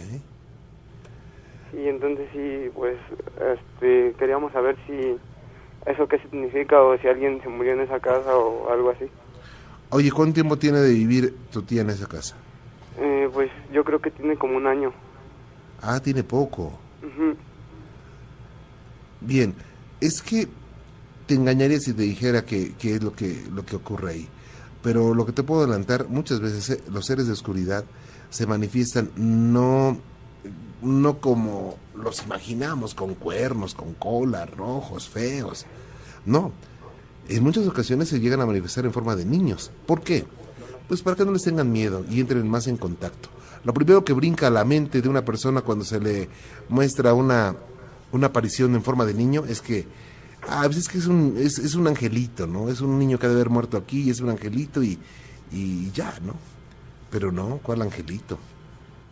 [1.74, 2.96] Y entonces sí, pues,
[3.36, 5.18] este, queríamos saber si
[5.86, 9.06] eso qué significa o si alguien se murió en esa casa o algo así.
[9.90, 12.36] Oye, ¿cuánto tiempo tiene de vivir tu tía en esa casa?
[12.98, 14.92] Eh, pues yo creo que tiene como un año.
[15.82, 16.78] Ah, tiene poco.
[17.02, 17.36] Ujú.
[19.20, 19.54] Bien,
[20.00, 20.48] es que
[21.26, 24.28] te engañaría si te dijera que, que es lo que, lo que ocurre ahí.
[24.82, 27.84] Pero lo que te puedo adelantar, muchas veces eh, los seres de oscuridad
[28.30, 29.98] se manifiestan no,
[30.80, 35.66] no como los imaginamos, con cuernos, con cola, rojos, feos.
[36.24, 36.52] No,
[37.28, 39.70] en muchas ocasiones se llegan a manifestar en forma de niños.
[39.86, 40.24] ¿Por qué?
[40.88, 43.28] Pues para que no les tengan miedo y entren más en contacto.
[43.64, 46.28] Lo primero que brinca a la mente de una persona cuando se le
[46.68, 47.54] muestra una,
[48.10, 49.86] una aparición en forma de niño es que,
[50.48, 52.68] ah, pues es que es un, es, es un angelito, ¿no?
[52.68, 54.98] Es un niño que ha de haber muerto aquí y es un angelito y,
[55.52, 56.34] y ya, ¿no?
[57.10, 58.38] Pero no, ¿cuál angelito?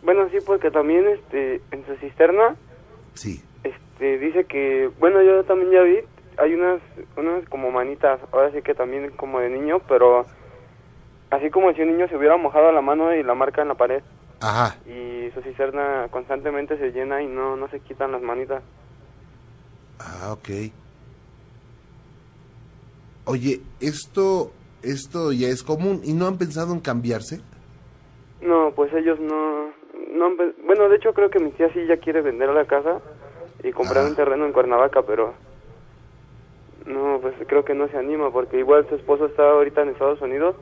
[0.03, 2.55] Bueno, sí, porque también este, en su cisterna
[3.13, 3.41] Sí.
[3.63, 5.99] este, dice que, bueno, yo también ya vi,
[6.37, 6.81] hay unas,
[7.17, 10.25] unas como manitas, ahora sí que también como de niño, pero
[11.29, 13.75] así como si un niño se hubiera mojado la mano y la marca en la
[13.75, 14.01] pared.
[14.41, 14.75] Ajá.
[14.87, 18.63] Y su cisterna constantemente se llena y no, no se quitan las manitas.
[19.99, 20.49] Ah, ok.
[23.25, 27.39] Oye, esto, esto ya es común y no han pensado en cambiarse.
[28.41, 29.69] No, pues ellos no,
[30.11, 32.99] no pe- bueno, de hecho creo que mi tía sí ya quiere vender la casa
[33.63, 34.07] y comprar Ah.
[34.09, 35.33] un terreno en Cuernavaca, pero
[36.85, 40.21] no, pues creo que no se anima porque igual su esposo está ahorita en Estados
[40.21, 40.55] Unidos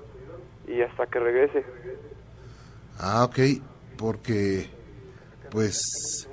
[0.67, 1.65] y hasta que regrese.
[2.99, 3.39] Ah, ok,
[3.97, 4.67] porque,
[5.51, 6.27] pues,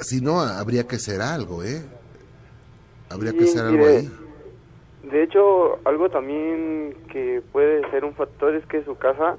[0.00, 1.82] si no, habría que hacer algo, ¿eh?
[3.10, 4.10] Habría que hacer algo de- ahí.
[5.04, 9.36] De hecho, algo también que puede ser un factor es que su casa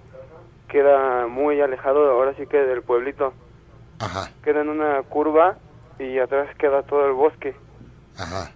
[0.67, 3.33] queda muy alejado ahora sí que del pueblito.
[3.99, 5.57] Ajá, Queda en una curva
[5.99, 7.55] y atrás queda todo el bosque.
[8.17, 8.51] ajá.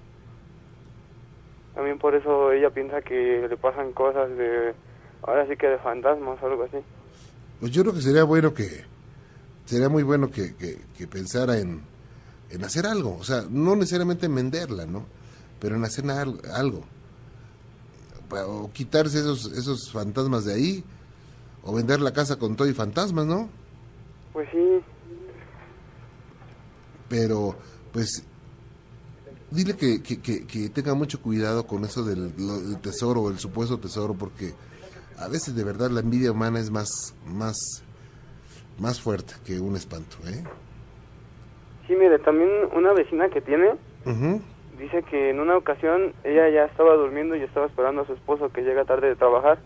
[1.76, 4.74] También por eso ella piensa que le pasan cosas de,
[5.24, 6.78] ahora sí que de fantasmas o algo así.
[7.60, 8.84] Pues yo creo que sería bueno que,
[9.66, 11.82] sería muy bueno que, que, que pensara en,
[12.50, 13.16] en hacer algo.
[13.18, 15.06] O sea, no necesariamente en venderla, ¿no?
[15.60, 16.84] Pero en hacer al- algo.
[18.48, 20.84] O quitarse esos, esos fantasmas de ahí,
[21.64, 23.50] o vender la casa con todo y fantasmas, ¿no?
[24.34, 24.82] Pues sí,
[27.10, 27.56] pero
[27.92, 28.26] pues
[29.52, 33.78] dile que, que, que, que tenga mucho cuidado con eso del, del tesoro, el supuesto
[33.78, 34.54] tesoro, porque
[35.18, 37.84] a veces de verdad la envidia humana es más, más,
[38.80, 40.44] más fuerte que un espanto, ¿eh?
[41.92, 43.74] sí, mire, también una vecina que tiene
[44.80, 48.52] dice que en una ocasión ella ya estaba durmiendo y estaba esperando a su esposo
[48.52, 49.60] que llega tarde de trabajar.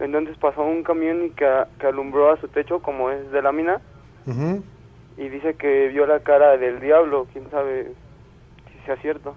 [0.00, 1.46] Entonces pasó un camión y que,
[1.78, 3.80] que alumbró a su techo como es de lámina
[5.16, 7.92] y dice que vio la cara del diablo, quién sabe
[8.70, 9.34] si sea cierto.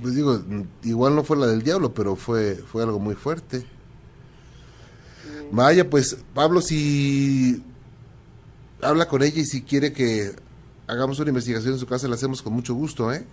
[0.00, 3.64] Pues digo, mm, igual no fue la del diablo, pero fue, fue algo muy fuerte.
[5.50, 7.62] Vaya, pues, Pablo, si
[8.82, 10.32] habla con ella y si quiere que
[10.86, 13.24] hagamos una investigación en su casa, la hacemos con mucho gusto, ¿eh?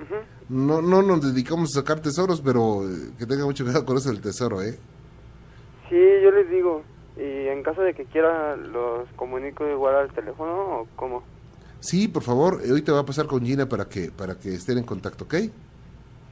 [0.00, 0.16] Ujú.
[0.48, 4.10] No, no nos dedicamos a sacar tesoros, pero eh, que tenga mucho cuidado con eso
[4.10, 4.78] del tesoro, ¿eh?
[5.88, 6.82] Sí, yo les digo.
[7.16, 11.22] Y en caso de que quiera, los comunico igual al teléfono o cómo.
[11.80, 14.54] Sí, por favor, eh, hoy te va a pasar con Gina para que, para que
[14.54, 15.34] estén en contacto, ¿ok?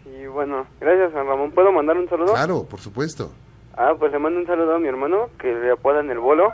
[0.07, 1.51] Y bueno, gracias, San Ramón.
[1.53, 2.33] ¿Puedo mandar un saludo?
[2.33, 3.31] Claro, por supuesto.
[3.77, 6.53] Ah, pues le mando un saludo a mi hermano, que le apodan el bolo.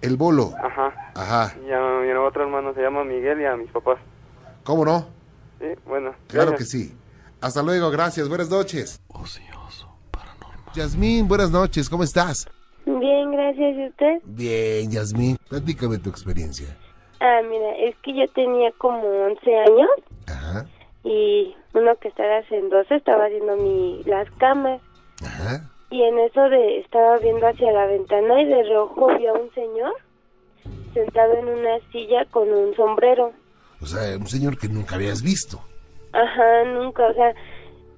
[0.00, 0.52] El bolo.
[0.62, 0.92] Ajá.
[1.14, 1.56] Ajá.
[1.66, 3.98] Y a mi otro hermano se llama Miguel y a mis papás.
[4.62, 5.06] ¿Cómo no?
[5.64, 6.14] Sí, bueno.
[6.26, 6.92] Claro que sí.
[7.40, 8.28] Hasta luego, gracias.
[8.28, 9.00] Buenas noches.
[9.08, 10.74] Ocioso, paranormal.
[10.74, 11.88] Yasmín, buenas noches.
[11.88, 12.46] ¿Cómo estás?
[12.84, 13.76] Bien, gracias.
[13.76, 14.20] ¿Y usted?
[14.24, 15.38] Bien, Yasmín.
[15.48, 16.76] Platícame tu experiencia.
[17.20, 19.88] Ah, mira, es que yo tenía como 11 años
[20.26, 20.66] Ajá.
[21.02, 24.82] y uno que estaba haciéndose estaba haciendo mi, las camas.
[25.24, 25.70] Ajá.
[25.88, 29.50] Y en eso de estaba viendo hacia la ventana y de reojo vi a un
[29.54, 29.94] señor
[30.92, 33.32] sentado en una silla con un sombrero.
[33.80, 35.60] O sea, un señor que nunca habías visto.
[36.12, 37.34] Ajá, nunca, o sea,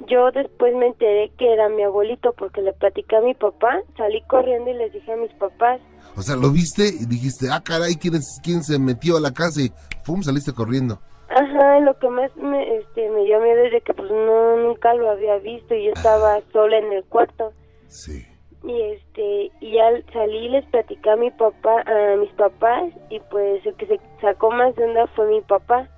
[0.09, 4.23] yo después me enteré que era mi abuelito porque le platicé a mi papá, salí
[4.29, 5.81] corriendo y les dije a mis papás.
[6.17, 9.33] O sea, lo viste y dijiste, ah, caray, ¿quién, es- quién se metió a la
[9.35, 9.61] casa?
[9.61, 9.71] Y
[10.05, 10.99] pum, saliste corriendo.
[11.29, 14.95] Ajá, lo que más me, este, me dio miedo es de que pues no, nunca
[14.95, 17.53] lo había visto y yo estaba sola en el cuarto.
[17.89, 18.25] Sí.
[18.67, 23.65] Y este, y ya salí les platicé a mi papá, a mis papás y pues
[23.65, 25.89] el que se sacó más de onda fue mi papá.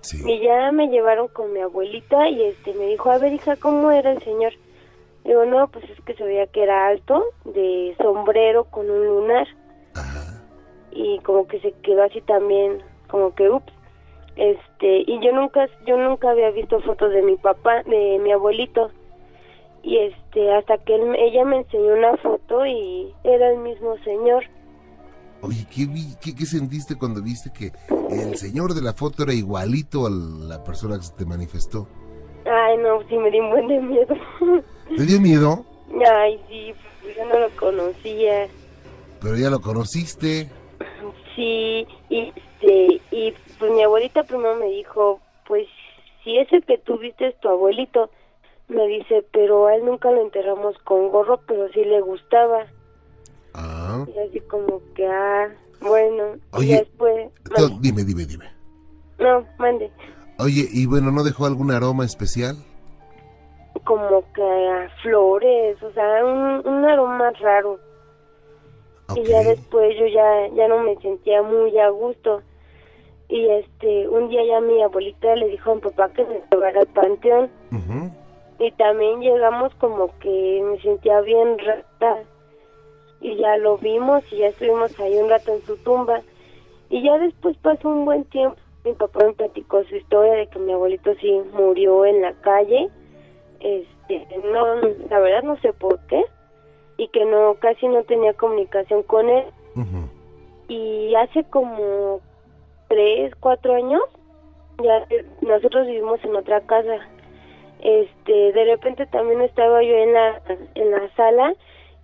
[0.00, 0.18] Sí.
[0.26, 3.90] Y ya me llevaron con mi abuelita y este me dijo, a ver hija, ¿cómo
[3.90, 4.54] era el señor?
[5.24, 9.46] Digo, no, pues es que se veía que era alto, de sombrero con un lunar.
[9.94, 10.42] Ajá.
[10.90, 13.72] Y como que se quedó así también, como que ups.
[14.36, 18.90] Este, y yo nunca yo nunca había visto fotos de mi papá, de mi abuelito.
[19.82, 24.44] Y este, hasta que él- ella me enseñó una foto y era el mismo señor.
[25.40, 27.70] Oye, ¿qué, vi- qué, qué sentiste cuando viste que
[28.10, 31.86] el señor de la foto era igualito a la persona que se te manifestó?
[32.44, 34.14] Ay, no, sí me di un buen de miedo.
[34.96, 35.64] ¿Te dio miedo?
[36.10, 38.48] Ay, sí, pues yo no lo conocía.
[39.20, 40.48] Pero ya lo conociste.
[41.36, 45.66] Sí, y, este, y pues mi abuelita primero me dijo, pues
[46.24, 48.10] si ese que tú viste es tu abuelito,
[48.68, 52.66] me dice, pero a él nunca lo enterramos con gorro, pero sí le gustaba.
[53.54, 54.04] Ah.
[54.14, 55.48] Y así como que, ah,
[55.80, 57.76] bueno, y Oye, después, mande.
[57.80, 58.44] dime, dime, dime.
[59.18, 59.90] no, mande,
[60.38, 62.56] Oye, y bueno, ¿no dejó algún aroma especial?
[63.84, 67.78] como que a flores, o sea, un, un aroma raro.
[69.16, 72.42] Y ya después yo ya ya no me sentía muy a gusto
[73.30, 76.80] y este un día ya mi abuelita le dijo a mi papá que me llevara
[76.80, 77.50] al panteón.
[78.58, 82.22] Y también llegamos como que me sentía bien rata.
[83.20, 86.20] Y ya lo vimos y ya estuvimos ahí un rato en su tumba.
[86.90, 88.56] Y ya después pasó un buen tiempo.
[88.84, 92.88] Mi papá me platicó su historia de que mi abuelito sí murió en la calle.
[93.60, 94.76] Este no
[95.08, 96.24] la verdad no sé por qué.
[96.96, 99.44] Y que no casi no tenía comunicación con él.
[100.68, 102.20] Y hace como
[102.88, 104.02] tres, cuatro años,
[104.82, 106.98] ya eh, nosotros vivimos en otra casa.
[107.80, 110.42] Este, de repente también estaba yo en la,
[110.74, 111.54] en la sala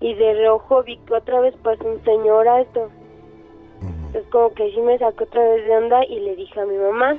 [0.00, 2.90] y de reojo vi que otra vez pasó un señor alto.
[3.80, 4.18] Ujú.
[4.18, 6.76] Es como que sí me sacó otra vez de onda y le dije a mi
[6.76, 7.16] mamá.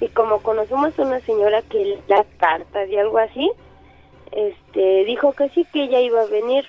[0.00, 3.50] Y como conocemos a una señora que las cartas y algo así,
[4.32, 6.66] este, dijo que sí, que ella iba a venir.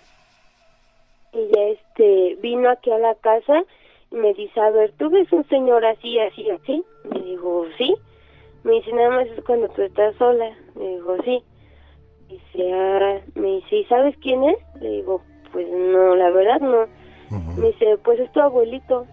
[1.33, 3.63] Y ya este, vino aquí a la casa
[4.11, 6.83] y me dice, a ver, ¿tú ves un señor así, así, así?
[7.03, 7.95] Me digo, sí.
[8.63, 10.49] Me dice, nada más es cuando tú estás sola.
[10.75, 11.43] Me digo, sí.
[12.27, 14.57] Dice, ah, me dice, ¿y sabes quién es?
[14.81, 16.85] Le digo, pues no, la verdad no.
[17.57, 19.05] Me dice, pues es tu abuelito.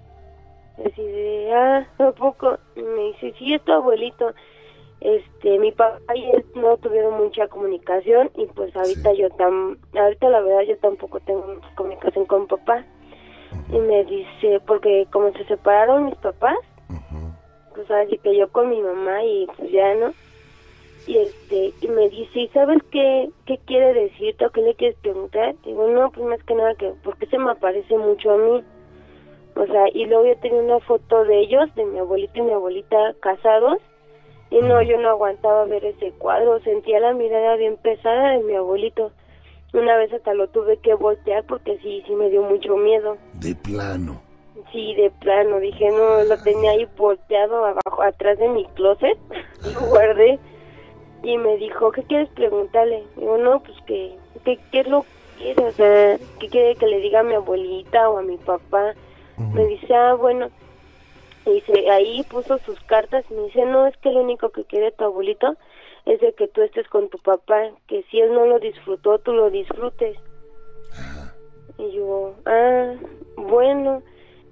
[0.84, 2.58] Así de, ah, ¿a poco?
[2.76, 4.32] Me dice, sí, es tu abuelito.
[5.00, 9.18] Este, mi papá y él no tuvieron mucha comunicación y pues ahorita Sí.
[9.18, 12.84] yo tam, ahorita la verdad yo tampoco tengo mucha comunicación con papá.
[13.70, 16.56] Y me dice, porque como se separaron mis papás.
[17.76, 20.12] Pues así que yo con mi mamá y pues ya no.
[21.06, 24.98] Y este, y me dice, ¿y sabes qué, qué quiere decirte o qué le quieres
[24.98, 25.54] preguntar?
[25.64, 28.64] Digo, no, pues más que nada que, porque se me aparece mucho a mí.
[29.54, 32.52] O sea, y luego yo tenía una foto de ellos, de mi abuelito y mi
[32.52, 33.78] abuelita casados,
[34.50, 38.54] y no, yo no aguantaba ver ese cuadro, sentía la mirada bien pesada de mi
[38.54, 39.12] abuelito.
[39.72, 43.16] Una vez hasta lo tuve que voltear porque sí, sí me dio mucho miedo.
[43.34, 44.25] De plano.
[44.72, 49.18] Sí, de plano, dije, no, lo tenía ahí volteado abajo, atrás de mi closet,
[49.74, 50.38] lo guardé
[51.22, 53.04] y me dijo, ¿qué quieres preguntarle?
[53.16, 55.64] Digo, no, pues que, ¿qué es lo que quiere?
[55.64, 58.94] O sea, ¿qué quiere que le diga a mi abuelita o a mi papá?
[59.52, 60.48] Me dice, ah, bueno,
[61.44, 64.64] y dice, ahí puso sus cartas y me dice, no, es que lo único que
[64.64, 65.56] quiere tu abuelito
[66.04, 69.32] es de que tú estés con tu papá, que si él no lo disfrutó, tú
[69.32, 70.16] lo disfrutes.
[71.78, 72.94] Y yo, ah,
[73.36, 74.02] bueno,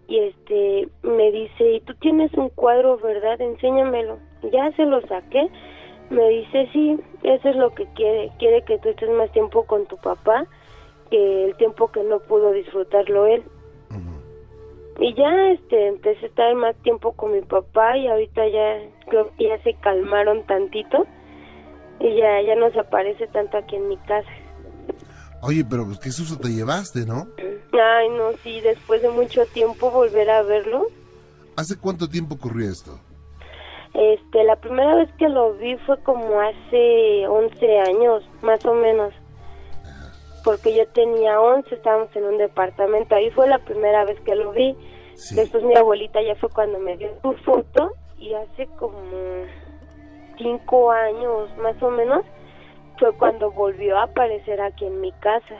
[0.07, 3.41] y este, me dice, y tú tienes un cuadro, ¿verdad?
[3.41, 4.19] Enséñamelo.
[4.53, 5.49] Ya se lo saqué.
[6.11, 8.31] Me dice, sí, eso es lo que quiere.
[8.39, 10.47] Quiere que tú estés más tiempo con tu papá
[11.11, 13.43] que el tiempo que no pudo disfrutarlo él.
[15.01, 18.79] Y ya este empecé a estar más tiempo con mi papá y ahorita ya
[19.09, 21.05] creo que ya se calmaron tantito
[21.99, 24.31] y ya ya no se aparece tanto aquí en mi casa.
[25.47, 27.27] Oye, pero pues qué susto te llevaste, ¿no?
[27.39, 30.87] Ay, no, sí, después de mucho tiempo volver a verlo.
[31.57, 32.99] ¿Hace cuánto tiempo ocurrió esto?
[33.93, 39.13] Este, la primera vez que lo vi fue como hace 11 años, más o menos.
[40.45, 43.15] Porque yo tenía 11, estábamos en un departamento.
[43.15, 44.75] Ahí fue la primera vez que lo vi.
[45.15, 45.35] Sí.
[45.37, 48.99] Después mi abuelita ya fue cuando me dio su foto y hace como
[50.39, 52.25] cinco años más o menos
[52.99, 55.57] fue cuando volvió a aparecer aquí en mi casa.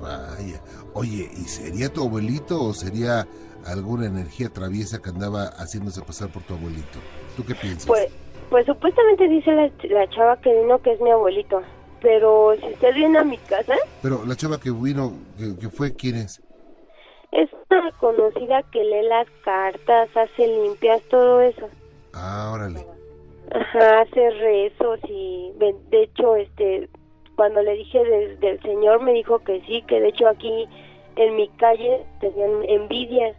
[0.00, 0.60] Vaya.
[0.94, 3.26] Oye, ¿y sería tu abuelito o sería
[3.66, 6.98] alguna energía traviesa que andaba haciéndose pasar por tu abuelito?
[7.36, 7.86] ¿Tú qué piensas?
[7.86, 8.08] Pues,
[8.50, 11.62] pues supuestamente dice la, la chava que vino que es mi abuelito.
[12.00, 15.94] Pero si usted viene a mi casa, Pero la chava que vino, que, que fue,
[15.94, 16.40] ¿quién es?
[17.32, 21.68] es una conocida que lee las cartas, hace limpias, todo eso.
[22.14, 22.86] Ah, órale.
[23.52, 26.88] Ajá, hace rezos y de hecho, este,
[27.36, 30.68] cuando le dije del, del señor me dijo que sí, que de hecho aquí
[31.16, 33.34] en mi calle tenían envidia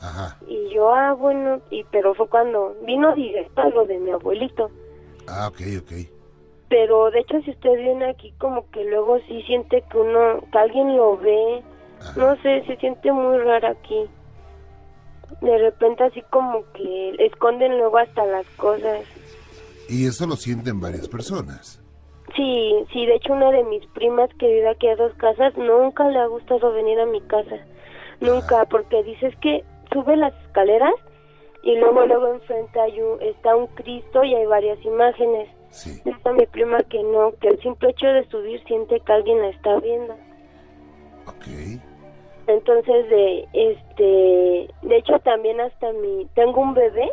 [0.00, 0.36] Ajá.
[0.46, 4.70] y yo, ah, bueno, y pero fue cuando vino directo a lo de mi abuelito.
[5.28, 5.92] Ah, ok, ok.
[6.68, 10.58] Pero de hecho si usted viene aquí como que luego sí siente que uno, que
[10.58, 11.62] alguien lo ve,
[12.00, 12.20] Ajá.
[12.20, 14.08] no sé, se siente muy raro aquí.
[15.40, 19.00] De repente así como que esconden luego hasta las cosas.
[19.88, 21.80] Y eso lo sienten varias personas.
[22.34, 26.08] Sí, sí, de hecho una de mis primas que vive aquí a dos casas nunca
[26.08, 27.56] le ha gustado venir a mi casa.
[28.20, 30.94] Nunca, porque dices que sube las escaleras
[31.62, 35.48] y luego luego enfrente hay un, está un Cristo y hay varias imágenes.
[35.70, 36.00] Sí.
[36.04, 39.48] Dice mi prima que no, que el simple hecho de subir siente que alguien la
[39.48, 40.14] está viendo.
[41.26, 41.46] Ok.
[42.46, 47.10] Entonces de este, de hecho también hasta mi tengo un bebé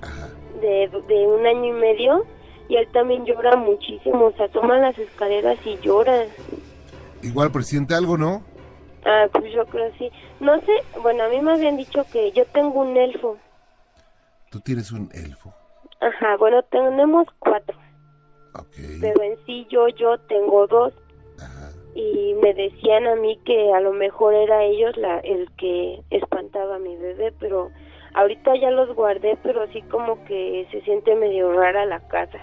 [0.00, 0.28] Ajá.
[0.60, 2.24] de, de un año y medio
[2.68, 6.26] y él también llora muchísimo, se asoma a las escaleras y llora.
[7.22, 8.42] Igual presiente algo, ¿no?
[9.04, 10.10] Ah, pues yo creo sí.
[10.40, 10.72] No sé,
[11.02, 13.38] bueno, a mí me habían dicho que yo tengo un elfo.
[14.50, 15.52] Tú tienes un elfo.
[16.00, 17.76] Ajá, bueno, tenemos cuatro,
[18.54, 18.76] Ok.
[19.00, 20.92] pero en sí yo, yo tengo dos.
[21.40, 21.67] Ajá.
[22.00, 26.76] Y me decían a mí que a lo mejor era ellos la, el que espantaba
[26.76, 27.70] a mi bebé, pero
[28.14, 32.38] ahorita ya los guardé, pero sí como que se siente medio rara la casa.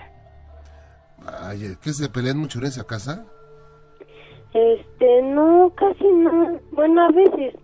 [1.23, 3.25] Vaya, ¿qué se pelean mucho en esa casa?
[4.53, 6.59] Este, no, casi no.
[6.71, 7.55] Bueno, a veces.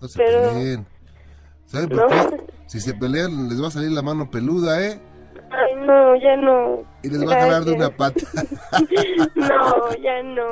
[0.00, 0.86] No se Pero- peleen.
[1.64, 2.30] ¿Saben por No.
[2.30, 2.42] qué?
[2.66, 5.00] Si se pelean, les va a salir la mano peluda, ¿eh?
[5.56, 6.84] Ay, no, ya no.
[7.02, 8.24] Y les va a jalar de una Gracias.
[8.34, 8.86] pata.
[9.34, 10.48] No, ya no.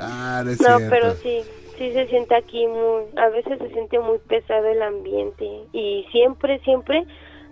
[0.00, 1.42] ah, no es No, pero sí,
[1.76, 6.58] sí se siente aquí muy, a veces se siente muy pesado el ambiente y siempre,
[6.60, 7.04] siempre,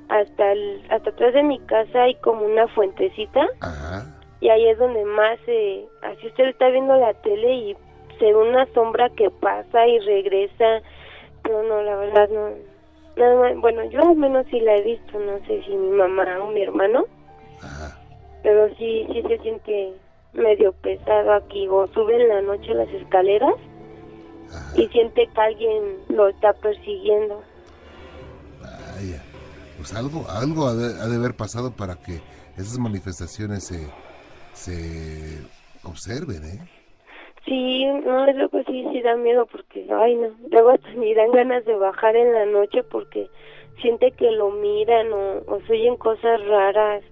[0.09, 4.07] hasta el, hasta atrás de mi casa hay como una fuentecita Ajá.
[4.41, 7.77] y ahí es donde más, eh, así usted está viendo la tele y
[8.19, 10.81] se ve una sombra que pasa y regresa,
[11.43, 12.51] pero no, la verdad no,
[13.17, 16.25] nada más, bueno, yo al menos sí la he visto, no sé si mi mamá
[16.43, 17.05] o mi hermano,
[17.63, 17.99] Ajá.
[18.43, 19.93] pero sí, sí se siente
[20.33, 23.55] medio pesado aquí o sube en la noche las escaleras
[24.51, 24.73] Ajá.
[24.81, 27.43] y siente que alguien lo está persiguiendo.
[28.61, 29.23] Vaya.
[29.77, 32.21] Pues algo, algo ha de, ha de haber pasado para que
[32.57, 33.87] esas manifestaciones se,
[34.55, 35.43] se
[35.83, 36.76] observen, ¿eh?
[37.47, 41.65] Sí, no, luego sí, sí da miedo porque, ay no, luego hasta ni dan ganas
[41.65, 43.31] de bajar en la noche porque
[43.81, 47.05] siente que lo miran o, o se oyen cosas raras.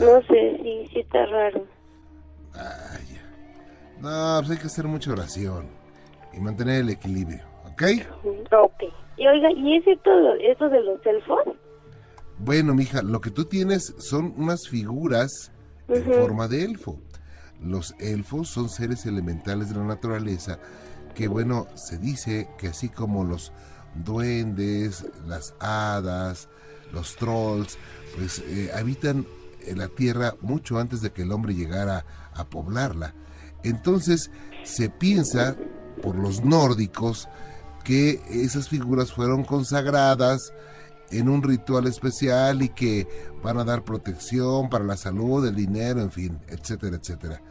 [0.00, 1.64] No sé, sí, sí está raro.
[2.52, 3.22] Vaya.
[4.00, 5.68] No, pues hay que hacer mucha oración
[6.32, 7.42] y mantener el equilibrio,
[7.72, 7.82] ¿ok?
[8.52, 8.84] Ok.
[9.16, 11.40] Y oiga, ¿y es cierto eso de los elfos?
[12.38, 15.52] Bueno, mija, lo que tú tienes son unas figuras
[15.88, 16.98] en forma de elfo.
[17.66, 20.58] Los elfos son seres elementales de la naturaleza
[21.14, 23.52] que, bueno, se dice que así como los
[24.04, 26.48] duendes, las hadas,
[26.92, 27.78] los trolls,
[28.16, 29.26] pues eh, habitan
[29.66, 32.04] en la tierra mucho antes de que el hombre llegara
[32.34, 33.14] a poblarla.
[33.62, 34.30] Entonces
[34.64, 35.56] se piensa
[36.02, 37.28] por los nórdicos
[37.82, 40.52] que esas figuras fueron consagradas
[41.10, 43.06] en un ritual especial y que
[43.42, 47.42] van a dar protección para la salud, el dinero, en fin, etcétera, etcétera.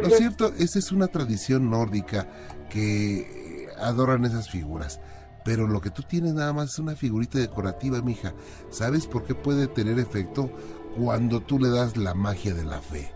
[0.00, 2.28] Lo cierto, esa es una tradición nórdica
[2.70, 5.00] que adoran esas figuras.
[5.44, 8.32] Pero lo que tú tienes nada más es una figurita decorativa, mija.
[8.70, 10.50] ¿Sabes por qué puede tener efecto?
[10.96, 13.10] Cuando tú le das la magia de la fe.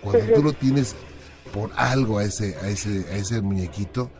[0.00, 0.94] Cuando tú lo tienes
[1.52, 4.10] por algo a ese, a ese, a ese muñequito,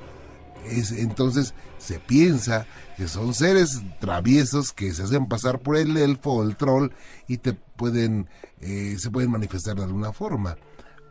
[0.66, 2.66] es, entonces se piensa
[2.96, 6.90] que son seres traviesos que se hacen pasar por el elfo o el troll
[7.28, 8.28] y te pueden,
[8.60, 10.56] eh, se pueden manifestar de alguna forma.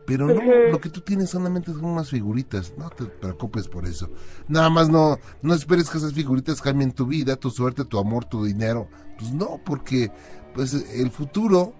[0.08, 0.42] Pero no,
[0.72, 4.10] lo que tú tienes solamente son unas figuritas, no te preocupes por eso.
[4.48, 8.24] Nada más no, no esperes que esas figuritas cambien tu vida, tu suerte, tu amor,
[8.24, 8.88] tu dinero.
[9.20, 10.10] Pues no, porque
[10.56, 11.74] pues el futuro,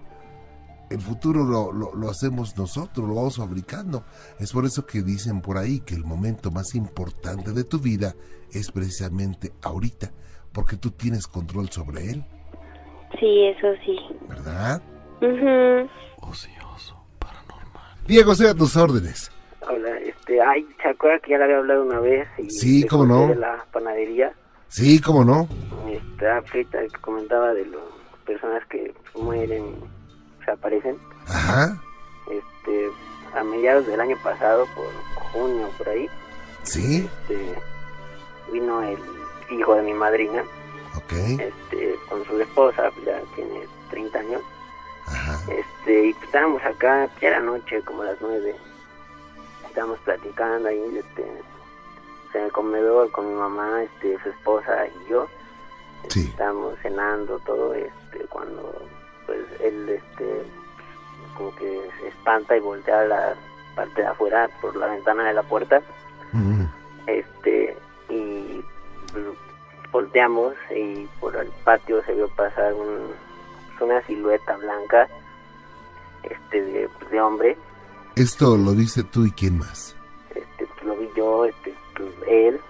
[0.90, 4.04] el futuro lo, lo, lo hacemos nosotros, lo vamos fabricando.
[4.38, 8.14] Es por eso que dicen por ahí que el momento más importante de tu vida
[8.52, 10.12] es precisamente ahorita,
[10.52, 12.26] porque tú tienes control sobre él,
[13.18, 13.96] Sí, eso sí.
[14.28, 14.82] ¿verdad?
[15.22, 15.88] Ujú.
[16.30, 16.67] Ocioso, paranormal.
[18.08, 19.30] Diego, sea a tus órdenes.
[19.60, 22.26] Hola, este, ay, ¿se acuerda que ya le había hablado una vez?
[22.38, 23.28] Y Sí, cómo no.
[23.28, 24.32] De la panadería,
[24.68, 25.46] Sí, cómo no.
[25.90, 27.80] este, ah, ahorita que comentaba de las
[28.24, 29.74] personas que mueren,
[30.44, 30.96] se aparecen,
[31.26, 31.78] Ajá,
[32.30, 32.88] este,
[33.34, 34.86] a mediados del año pasado, por
[35.32, 36.08] junio, por ahí,
[36.62, 37.54] sí, este,
[38.52, 38.98] vino el
[39.50, 40.42] hijo de mi madrina,
[40.96, 44.42] ok, este, con su esposa, pues ya tiene 30 años,
[45.12, 48.54] ajá, este, y pues estábamos acá, ya era noche, como las nueve,
[49.66, 51.22] estábamos platicando ahí, este,
[52.34, 55.26] en el comedor con mi mamá, este, su esposa y yo,
[56.08, 58.82] sí, estábamos cenando todo, este, cuando,
[59.26, 60.42] pues, él, este,
[61.36, 63.34] como que se espanta y voltea a la
[63.74, 65.80] parte de afuera por la ventana de la puerta,
[66.32, 66.64] mm,
[67.06, 67.76] este,
[68.08, 68.62] y
[69.12, 69.24] pues,
[69.90, 73.12] volteamos y por el patio se vio pasar un,
[73.80, 75.08] una silueta blanca,
[76.22, 77.56] este, de, de hombre,
[78.16, 79.94] Esto lo dice tú y quién más.
[80.34, 82.60] este, pues, lo vi yo, este, pues, él,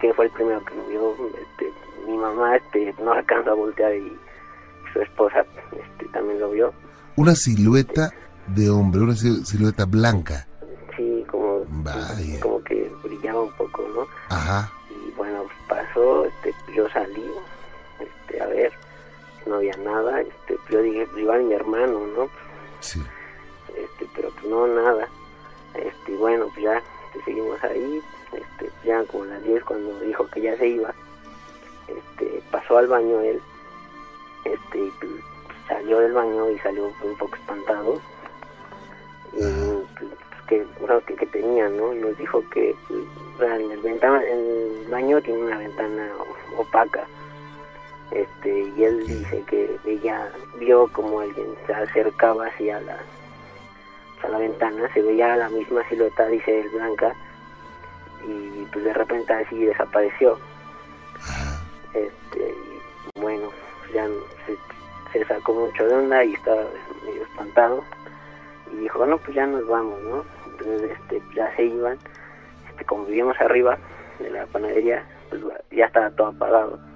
[0.00, 1.72] que fue el primero que lo vio, este,
[2.06, 4.16] mi mamá, este, no alcanzó a voltear y
[4.92, 6.72] su esposa, este, también lo vio,
[7.16, 8.10] Una silueta
[8.48, 10.46] de hombre, una sil- silueta blanca.
[10.96, 12.40] sí, como, Vaya.
[12.40, 14.06] como que brillaba un poco, ¿no?
[14.34, 14.72] Ajá,
[21.30, 22.28] igual mi hermano no
[22.80, 23.00] sí,
[23.76, 25.08] este pero pues no nada.
[25.74, 28.02] Este bueno pues ya este, seguimos ahí
[28.32, 30.92] este ya como las 10 cuando dijo que ya se iba
[31.86, 33.40] este pasó al baño él
[34.44, 35.12] este pues,
[35.68, 38.00] salió del baño y salió un poco espantado.
[39.32, 40.10] Y pues,
[40.48, 44.84] que bueno, que, que tenía no y nos dijo que pues, en el ventana el
[44.90, 46.10] baño tiene una ventana
[46.56, 47.06] opaca
[48.10, 52.98] este y él dice que ella vio como alguien se acercaba hacia la
[54.22, 57.14] a la ventana se veía la misma silueta dice él blanca
[58.26, 60.38] y pues de repente así desapareció.
[61.94, 62.54] Este
[63.14, 63.50] y bueno
[63.94, 64.06] ya
[64.46, 64.56] se,
[65.12, 66.64] se sacó mucho de onda y estaba
[67.04, 67.84] medio espantado.
[68.72, 71.98] Y dijo no pues ya nos vamos no entonces este ya se iban
[72.68, 73.78] este como vivíamos arriba
[74.18, 76.89] de la panadería pues ya estaba todo apagado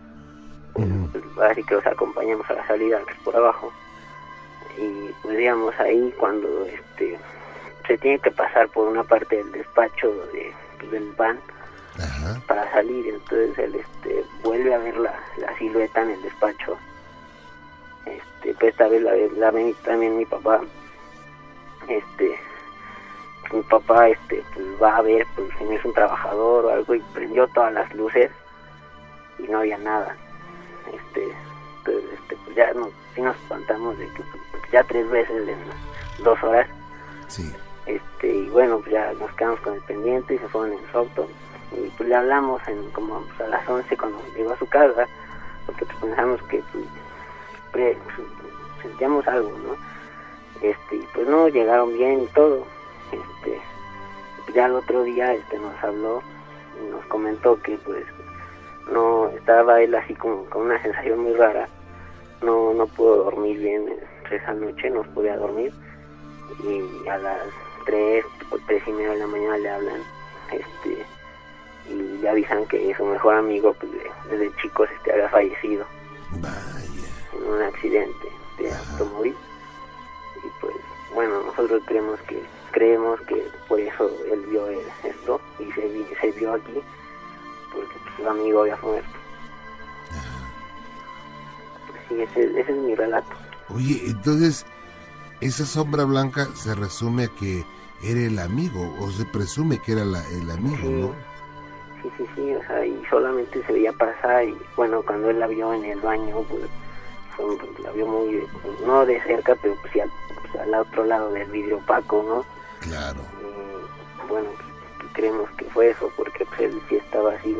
[1.42, 3.72] así que los acompañamos a la salida por abajo.
[4.76, 7.18] Y pues digamos ahí cuando este
[7.86, 11.38] se tiene que pasar por una parte del despacho de, pues, del van
[11.98, 13.06] ajá, para salir.
[13.08, 16.76] Entonces él este vuelve a ver la, la silueta en el despacho.
[18.06, 20.60] Este pues esta vez la, la ve también mi papá.
[21.88, 22.38] Este
[23.52, 26.94] mi papá este pues va a ver pues si no es un trabajador o algo
[26.94, 28.30] y prendió todas las luces
[29.38, 30.16] y no había nada
[30.92, 31.34] este
[31.78, 36.24] entonces este pues ya nos sí nos espantamos de que pues, ya tres veces en
[36.24, 36.68] dos horas.
[37.28, 37.52] Sí,
[37.86, 40.98] este y bueno pues ya nos quedamos con el pendiente y se fueron en su
[40.98, 41.28] auto.
[41.72, 45.06] Y pues le hablamos en como pues, a las 11 cuando llegó a su casa
[45.66, 46.84] porque pues pensamos que pues,
[47.72, 47.96] pues,
[48.82, 49.76] sentíamos algo no
[50.62, 52.64] este y pues no llegaron bien y todo.
[53.12, 53.60] Este
[54.44, 56.22] pues, ya el otro día este nos habló
[56.80, 58.04] y nos comentó que pues
[58.90, 61.68] no estaba él así como con una sensación muy rara.
[62.42, 63.86] No no pudo dormir bien
[64.30, 65.72] esa noche no podía dormir.
[66.62, 67.40] Y a las
[67.86, 70.02] 3 o 3 y media de la mañana le hablan
[70.52, 71.04] este
[71.88, 75.84] y le avisan que su mejor amigo pues, de- desde chicos este había fallecido.
[76.40, 76.56] Vaya,
[77.34, 78.28] en un accidente
[78.58, 79.34] de automóvil.
[80.44, 80.74] Y pues
[81.14, 86.30] bueno nosotros creemos que creemos que por eso él vio el- esto y se, se
[86.32, 86.82] vio aquí
[87.72, 89.08] porque su amigo había muerto
[92.08, 93.28] sí ese, ese es mi relato
[93.74, 94.66] Oye, entonces,
[95.40, 97.64] esa sombra blanca se resume a que
[98.02, 100.88] era el amigo, o se presume que era la- el amigo, Sí.
[100.90, 101.14] ¿no?
[102.02, 105.46] Sí, sí, sí, o sea, y solamente se veía pasar y bueno, cuando él la
[105.46, 106.60] vio en el baño, pues,
[107.34, 110.10] fue- pues, la vio muy, pues, no de cerca, pero pues sí al,
[110.42, 112.44] pues, al otro lado del vidrio opaco, ¿no?
[112.86, 113.20] Claro.
[113.40, 114.48] Y bueno,
[114.98, 117.56] pues, creemos que fue eso, porque pues él sí estaba así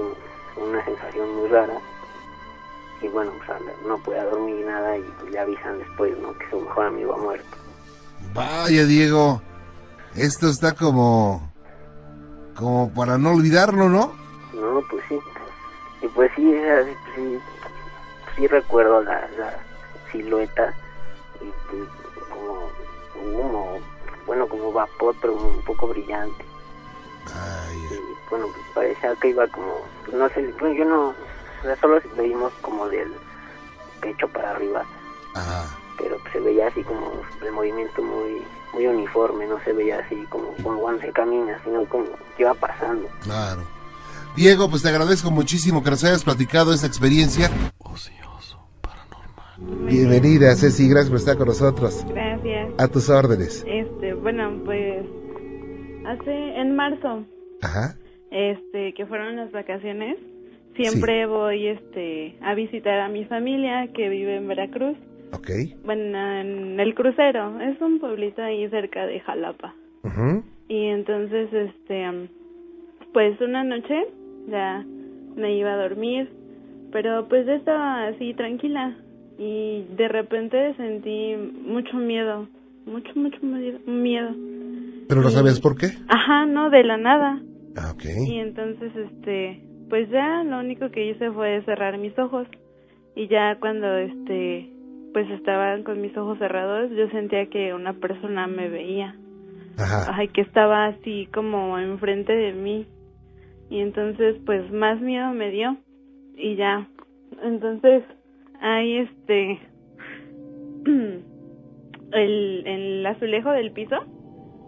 [0.57, 1.79] una sensación muy rara.
[3.03, 6.33] Y bueno, pues al- no podía dormir ni nada y pues, le avisan después, ¿no?
[6.39, 7.57] Que su mejor amigo ha muerto.
[8.33, 9.43] Vaya, Diego.
[10.15, 11.51] Esto está como,
[12.55, 14.13] como para no olvidarlo, ¿no?
[14.55, 15.19] No, pues sí.
[16.03, 17.39] Y pues sí, es así, sí,
[18.37, 19.53] sí recuerdo la, la
[20.13, 20.73] silueta
[21.41, 21.89] y pues,
[22.31, 22.71] como
[23.23, 23.79] humo,
[24.27, 26.45] bueno, como vapor, pero un poco brillante.
[27.27, 27.89] Ay,
[28.35, 29.75] bueno, pues parecía que iba como,
[30.05, 33.13] pues, no sé, yo no, o sea, solo veíamos como del
[34.01, 34.85] pecho para arriba,
[35.35, 35.79] ajá.
[35.97, 37.13] pero pues, se veía así como
[37.43, 41.85] el movimiento muy muy uniforme, no se veía así como, como cuando se camina, sino
[41.85, 42.07] como
[42.37, 43.09] que iba pasando.
[43.23, 43.63] Claro.
[44.35, 47.53] Diego, pues te agradezco muchísimo que nos hayas platicado esta experiencia.
[47.79, 49.87] Ocioso, paranormal.
[49.87, 52.05] Bienvenida, Ceci, gracias por estar con nosotros.
[52.09, 52.73] Gracias.
[52.79, 53.65] A tus órdenes.
[53.65, 55.07] Este, bueno, pues
[56.05, 57.25] hace en marzo,
[57.63, 57.95] Ajá.
[58.35, 60.17] Este, que fueron las vacaciones,
[60.75, 64.97] siempre voy este a visitar a mi familia que vive en Veracruz.
[65.33, 65.51] Ok.
[65.85, 69.75] Bueno, en el crucero, es un pueblito ahí cerca de Jalapa.
[70.03, 70.43] Ujú.
[70.69, 72.29] Y entonces, este,
[73.13, 74.05] pues una noche
[74.51, 74.85] ya
[75.37, 76.29] me iba a dormir,
[76.91, 78.97] pero pues ya estaba así tranquila
[79.39, 82.49] y de repente sentí mucho miedo,
[82.85, 83.39] mucho, mucho
[83.87, 84.35] miedo-.
[85.09, 85.87] Pero no sabías por qué.
[86.09, 87.41] Ajá, no, de la nada.
[87.77, 88.05] Ah, ok.
[88.27, 92.47] Y entonces, este, pues ya lo único que hice fue cerrar mis ojos.
[93.17, 94.71] Y ya cuando, este,
[95.13, 99.15] pues estaban con mis ojos cerrados, yo sentía que una persona me veía.
[99.79, 100.13] Ajá.
[100.17, 102.87] Ay, que estaba así como enfrente de mí.
[103.71, 105.77] Y entonces, pues más miedo me dio.
[106.37, 106.89] Y ya.
[107.43, 108.05] Entonces,
[108.61, 109.59] ahí este.
[112.13, 113.97] el, el azulejo del piso.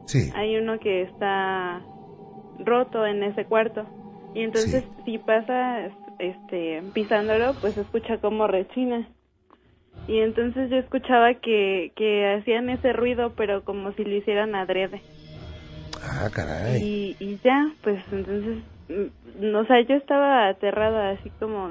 [0.06, 0.30] Sí.
[0.34, 1.82] Hay uno que está
[2.64, 3.86] roto en ese cuarto.
[4.34, 9.08] Y entonces, si pasas este, pisándolo, pues se escucha como rechina.
[10.08, 15.00] Y entonces yo escuchaba que, que hacían ese ruido, pero como si lo hicieran adrede.
[16.02, 16.82] Ah, caray.
[16.82, 21.70] Y, y ya, pues entonces, mm, no, o sea, yo estaba aterrada, así como,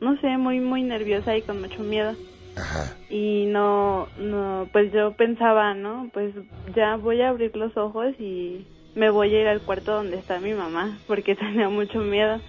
[0.00, 2.14] no sé, muy, muy nerviosa y con mucho miedo.
[2.56, 2.96] Ajá.
[3.08, 6.10] Y no, no, pues yo pensaba, ¿no?
[6.12, 6.34] Pues
[6.74, 10.40] ya voy a abrir los ojos y me voy a ir al cuarto donde está
[10.40, 12.40] mi mamá, porque tenía mucho miedo.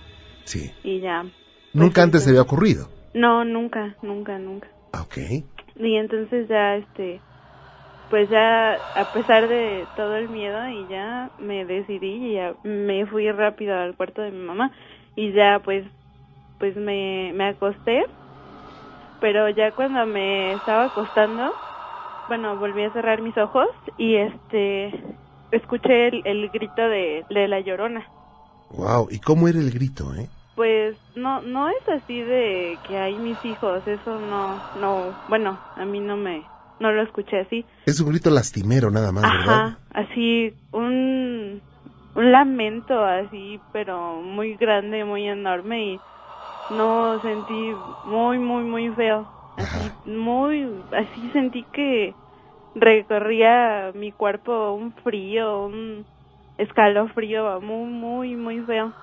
[0.46, 0.72] Sí.
[0.84, 1.26] Y ya.
[1.74, 2.90] Nunca antes te había ocurrido.
[3.14, 4.68] No, nunca, nunca, nunca.
[4.94, 5.18] Ah, Ok.
[5.76, 7.22] Y entonces ya, este,
[8.10, 13.06] pues ya, a pesar de todo el miedo, y ya me decidí y ya me
[13.06, 14.72] fui rápido al cuarto de mi mamá.
[15.16, 15.86] Y ya, pues,
[16.60, 18.06] pues me, me acosté.
[19.20, 21.56] Pero ya cuando me estaba acostando,
[22.28, 23.68] bueno, volví a cerrar mis ojos
[23.98, 24.92] y este,
[25.52, 28.10] escuché el, el grito de, de la llorona.
[28.70, 29.08] Wow.
[29.12, 30.30] ¿Y cómo era el grito, eh?
[30.56, 35.86] Pues no no es así de que hay mis hijos, eso no no, bueno, a
[35.86, 36.46] mí no me
[36.80, 37.66] no lo escuché así.
[37.86, 39.62] Es un grito lastimero nada más, ¿verdad?
[39.62, 41.62] Ajá, así un
[42.16, 46.02] un lamento así, pero muy grande, muy enorme y
[46.70, 47.74] no sentí
[48.04, 49.28] muy muy muy feo.
[49.56, 52.16] Así muy así sentí que
[52.76, 56.06] recorría mi cuerpo un frío, un
[56.58, 58.94] escalofrío muy muy muy feo.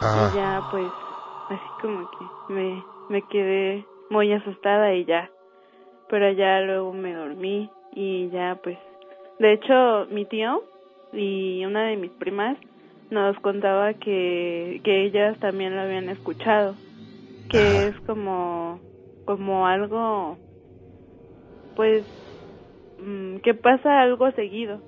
[0.00, 0.30] Ah.
[0.32, 0.86] Y ya pues
[1.50, 5.30] así como que me, me quedé muy asustada y ya.
[6.08, 8.78] Pero ya luego me dormí y ya pues.
[9.38, 10.62] De hecho mi tío
[11.12, 12.56] y una de mis primas
[13.10, 16.76] nos contaba que, que ellas también lo habían escuchado.
[17.48, 18.80] Que es como,
[19.24, 20.36] como algo
[21.76, 22.04] pues
[22.98, 24.80] mm, que pasa algo seguido.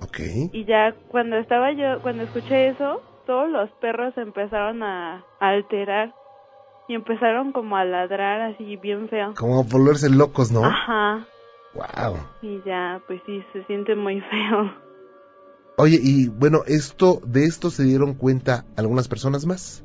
[0.00, 0.20] Ok.
[0.52, 6.14] Y ya cuando estaba yo, cuando escuché eso, todos los perros empezaron a, a alterar
[6.88, 9.34] y empezaron como a ladrar así bien feo.
[9.34, 10.64] Como a volverse locos, ¿no?
[10.64, 11.26] Ajá.
[11.74, 12.18] Wow.
[12.42, 14.72] Y ya, pues sí, se siente muy feo.
[15.76, 19.84] Oye, y bueno, esto, de esto se dieron cuenta algunas personas más.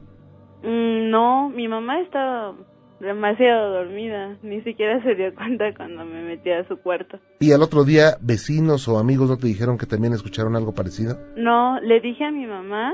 [0.61, 2.53] Mm, no, mi mamá estaba
[2.99, 7.19] demasiado dormida, ni siquiera se dio cuenta cuando me metí a su cuarto.
[7.39, 11.17] Y al otro día, vecinos o amigos no te dijeron que también escucharon algo parecido.
[11.35, 12.93] No, le dije a mi mamá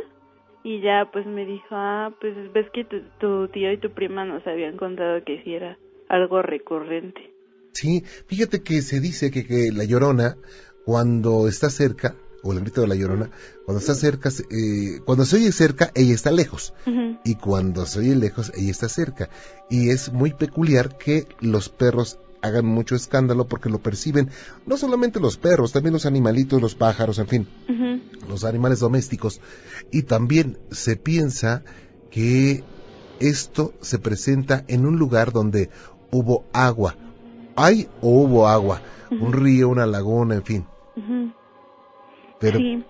[0.64, 4.26] y ya pues me dijo, ah, pues ves que tu, tu tío y tu prima
[4.26, 5.78] nos habían contado que sí era
[6.10, 7.34] algo recurrente.
[7.74, 10.38] Sí, fíjate que se dice que, que la llorona,
[10.86, 12.16] cuando está cerca,
[12.46, 13.30] o el grito de la llorona,
[13.66, 16.74] cuando está cerca, se- eh, cuando se oye cerca, ella está lejos.
[17.26, 19.30] Y cuando se oye lejos, ella está cerca.
[19.70, 24.30] Y es muy peculiar que los perros hagan mucho escándalo porque lo perciben,
[24.68, 27.48] no solamente los perros, también los animalitos, los pájaros, en fin,
[28.30, 29.42] los animales domésticos.
[29.92, 31.64] Y también se piensa
[32.12, 32.64] que
[33.20, 35.70] esto se presenta en un lugar donde
[36.12, 36.96] hubo agua.
[37.56, 40.66] Hay o hubo agua, un río, una laguna, en fin.
[42.46, 42.84] Pero Sí.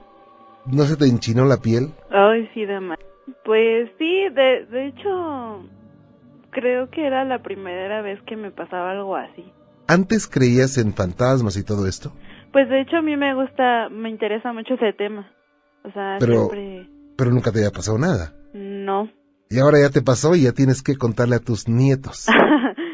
[0.66, 1.90] ¿no se te enchinó la piel?
[2.12, 3.00] Ay, sí, de más.
[3.44, 5.64] Pues sí, de, de hecho,
[6.52, 9.52] creo que era la primera vez que me pasaba algo así.
[9.88, 12.12] ¿Antes creías en fantasmas y todo esto?
[12.52, 15.30] Pues de hecho a mí me gusta, me interesa mucho ese tema.
[15.84, 18.34] O sea, Pero- siempre Pero nunca te había pasado nada.
[18.54, 19.10] no.
[19.48, 22.26] Y ahora ya te pasó y ya tienes que contarle a tus nietos.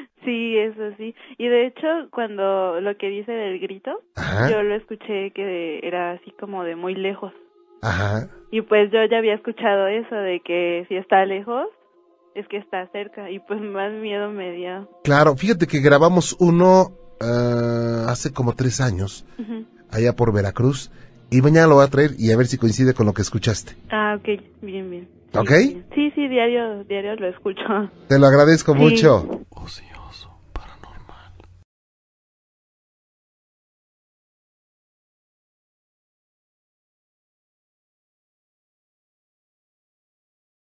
[0.41, 1.15] sí, eso sí.
[1.37, 4.49] Y de hecho, cuando lo que dice del grito, Ajá.
[4.49, 7.31] yo lo escuché que era así como de muy lejos.
[7.81, 8.27] Ajá.
[8.51, 11.67] Y pues yo ya había escuchado eso de que si está lejos,
[12.35, 13.29] es que está cerca.
[13.29, 14.89] Y pues más miedo me dio.
[15.03, 19.65] Claro, fíjate que grabamos uno ah, hace como tres años, Ujú.
[19.91, 20.91] allá por Veracruz,
[21.31, 23.73] y mañana lo voy a traer y a ver si coincide con lo que escuchaste.
[23.89, 25.07] Ah, ok, bien, bien.
[25.31, 25.49] Sí, ¿Ok?
[25.49, 25.85] bien.
[25.95, 27.63] Sí, sí, diario, diario lo escucho.
[28.09, 28.79] Te lo agradezco Sí.
[28.79, 29.29] mucho.